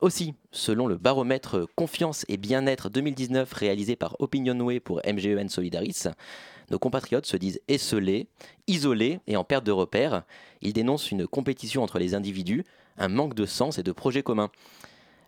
[0.00, 6.04] Aussi, selon le baromètre Confiance et Bien-être 2019 réalisé par Opinionway pour MGEN Solidaris,
[6.70, 8.28] nos compatriotes se disent esselés,
[8.66, 10.24] isolés et en perte de repères.
[10.62, 12.64] Ils dénoncent une compétition entre les individus,
[12.98, 14.50] un manque de sens et de projets communs.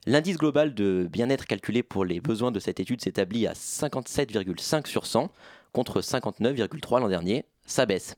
[0.06, 5.06] L'indice global de bien-être calculé pour les besoins de cette étude s'établit à 57,5 sur
[5.06, 5.30] 100
[5.72, 7.44] contre 59,3 l'an dernier.
[7.66, 8.16] Ça baisse.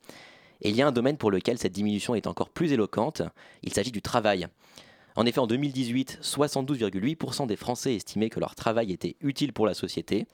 [0.63, 3.23] Et il y a un domaine pour lequel cette diminution est encore plus éloquente.
[3.63, 4.47] Il s'agit du travail.
[5.17, 9.75] En effet, en 2018, 72,8% des Français estimaient que leur travail était utile pour la
[9.75, 10.27] société.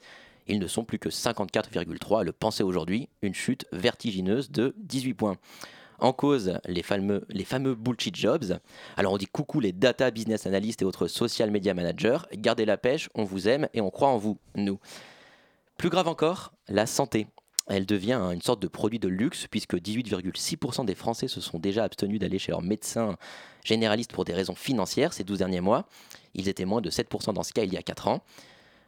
[0.47, 5.13] Ils ne sont plus que 54,3 à le penser aujourd'hui, une chute vertigineuse de 18
[5.13, 5.37] points.
[5.99, 8.59] En cause, les fameux, les fameux bullshit jobs.
[8.97, 12.77] Alors on dit coucou les data business analysts et autres social media managers, gardez la
[12.77, 14.79] pêche, on vous aime et on croit en vous, nous.
[15.77, 17.27] Plus grave encore, la santé.
[17.69, 21.83] Elle devient une sorte de produit de luxe puisque 18,6% des Français se sont déjà
[21.83, 23.17] abstenus d'aller chez leur médecin
[23.65, 25.87] généraliste pour des raisons financières ces 12 derniers mois.
[26.33, 28.23] Ils étaient moins de 7% dans ce cas il y a 4 ans.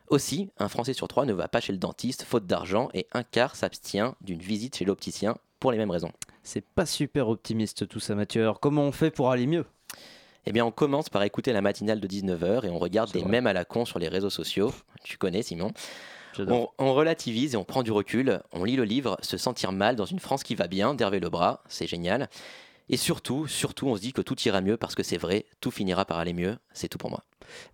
[0.10, 3.22] Aussi, un Français sur trois ne va pas chez le dentiste faute d'argent et un
[3.24, 6.12] quart s'abstient d'une visite chez l'opticien pour les mêmes raisons.
[6.42, 9.66] C'est pas super optimiste tout ça Mathieu, alors comment on fait pour aller mieux?
[10.48, 13.30] Eh bien, on commence par écouter la matinale de 19h et on regarde des vrai.
[13.30, 14.74] mèmes à la con sur les réseaux sociaux.
[15.04, 15.72] Tu connais, Simon?
[16.40, 18.42] On relativise et on prend du recul.
[18.52, 21.62] On lit le livre Se sentir mal dans une France qui va bien d'Hervé Lebras.
[21.68, 22.30] C'est génial.
[22.88, 25.70] Et surtout, surtout, on se dit que tout ira mieux parce que c'est vrai, tout
[25.70, 26.58] finira par aller mieux.
[26.74, 27.24] C'est tout pour moi.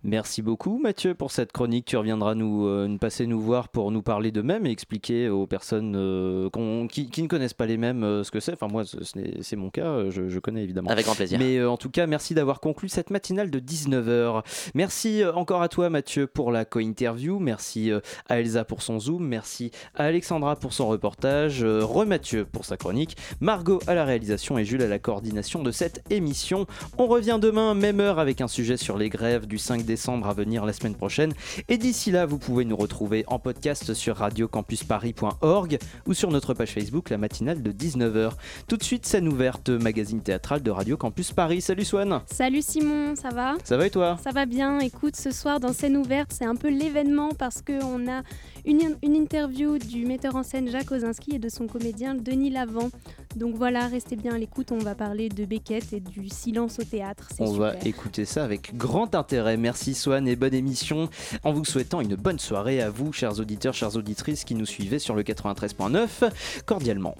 [0.02, 1.86] Merci beaucoup Mathieu pour cette chronique.
[1.86, 5.28] Tu reviendras nous, euh, nous passer nous voir pour nous parler de mêmes et expliquer
[5.28, 6.48] aux personnes euh,
[6.88, 8.52] qui, qui ne connaissent pas les mêmes euh, ce que c'est.
[8.52, 8.98] Enfin moi ce
[9.40, 10.90] c'est mon cas, je, je connais évidemment.
[10.90, 11.38] Avec grand plaisir.
[11.38, 14.42] Mais en tout cas merci d'avoir conclu cette matinale de 19h.
[14.74, 17.38] Merci encore à toi Mathieu pour la co-interview.
[17.38, 17.90] Merci
[18.28, 19.26] à Elsa pour son zoom.
[19.26, 21.64] Merci à Alexandra pour son reportage.
[21.64, 23.16] Re-Mathieu pour sa chronique.
[23.40, 26.66] Margot à la réalisation et Jules à la coordination de cette émission.
[26.98, 30.32] On revient demain, même heure, avec un sujet sur les grèves du 5 décembre à
[30.32, 31.32] venir la semaine prochaine.
[31.68, 36.70] Et d'ici là, vous pouvez nous retrouver en podcast sur radiocampusparis.org ou sur notre page
[36.70, 38.30] Facebook, la matinale de 19h.
[38.68, 41.60] Tout de suite, scène ouverte, magazine théâtral de Radio Campus Paris.
[41.60, 43.54] Salut Swan Salut Simon, ça va?
[43.64, 44.18] Ça va et toi?
[44.22, 44.78] Ça va bien.
[44.78, 48.22] Écoute, ce soir dans scène ouverte, c'est un peu l'événement parce qu'on a
[48.66, 52.90] une, une interview du metteur en scène Jacques Ozinski et de son comédien Denis Lavant.
[53.36, 54.72] Donc voilà, restez bien à l'écoute.
[54.72, 57.28] On va parler de Beckett et du silence au théâtre.
[57.38, 57.60] On super.
[57.60, 59.56] va écouter ça avec grand intérêt.
[59.56, 61.08] Merci Swan et bonne émission.
[61.44, 64.98] En vous souhaitant une bonne soirée à vous, chers auditeurs, chères auditrices qui nous suivez
[64.98, 66.30] sur le 93.9.
[66.64, 67.14] Cordialement.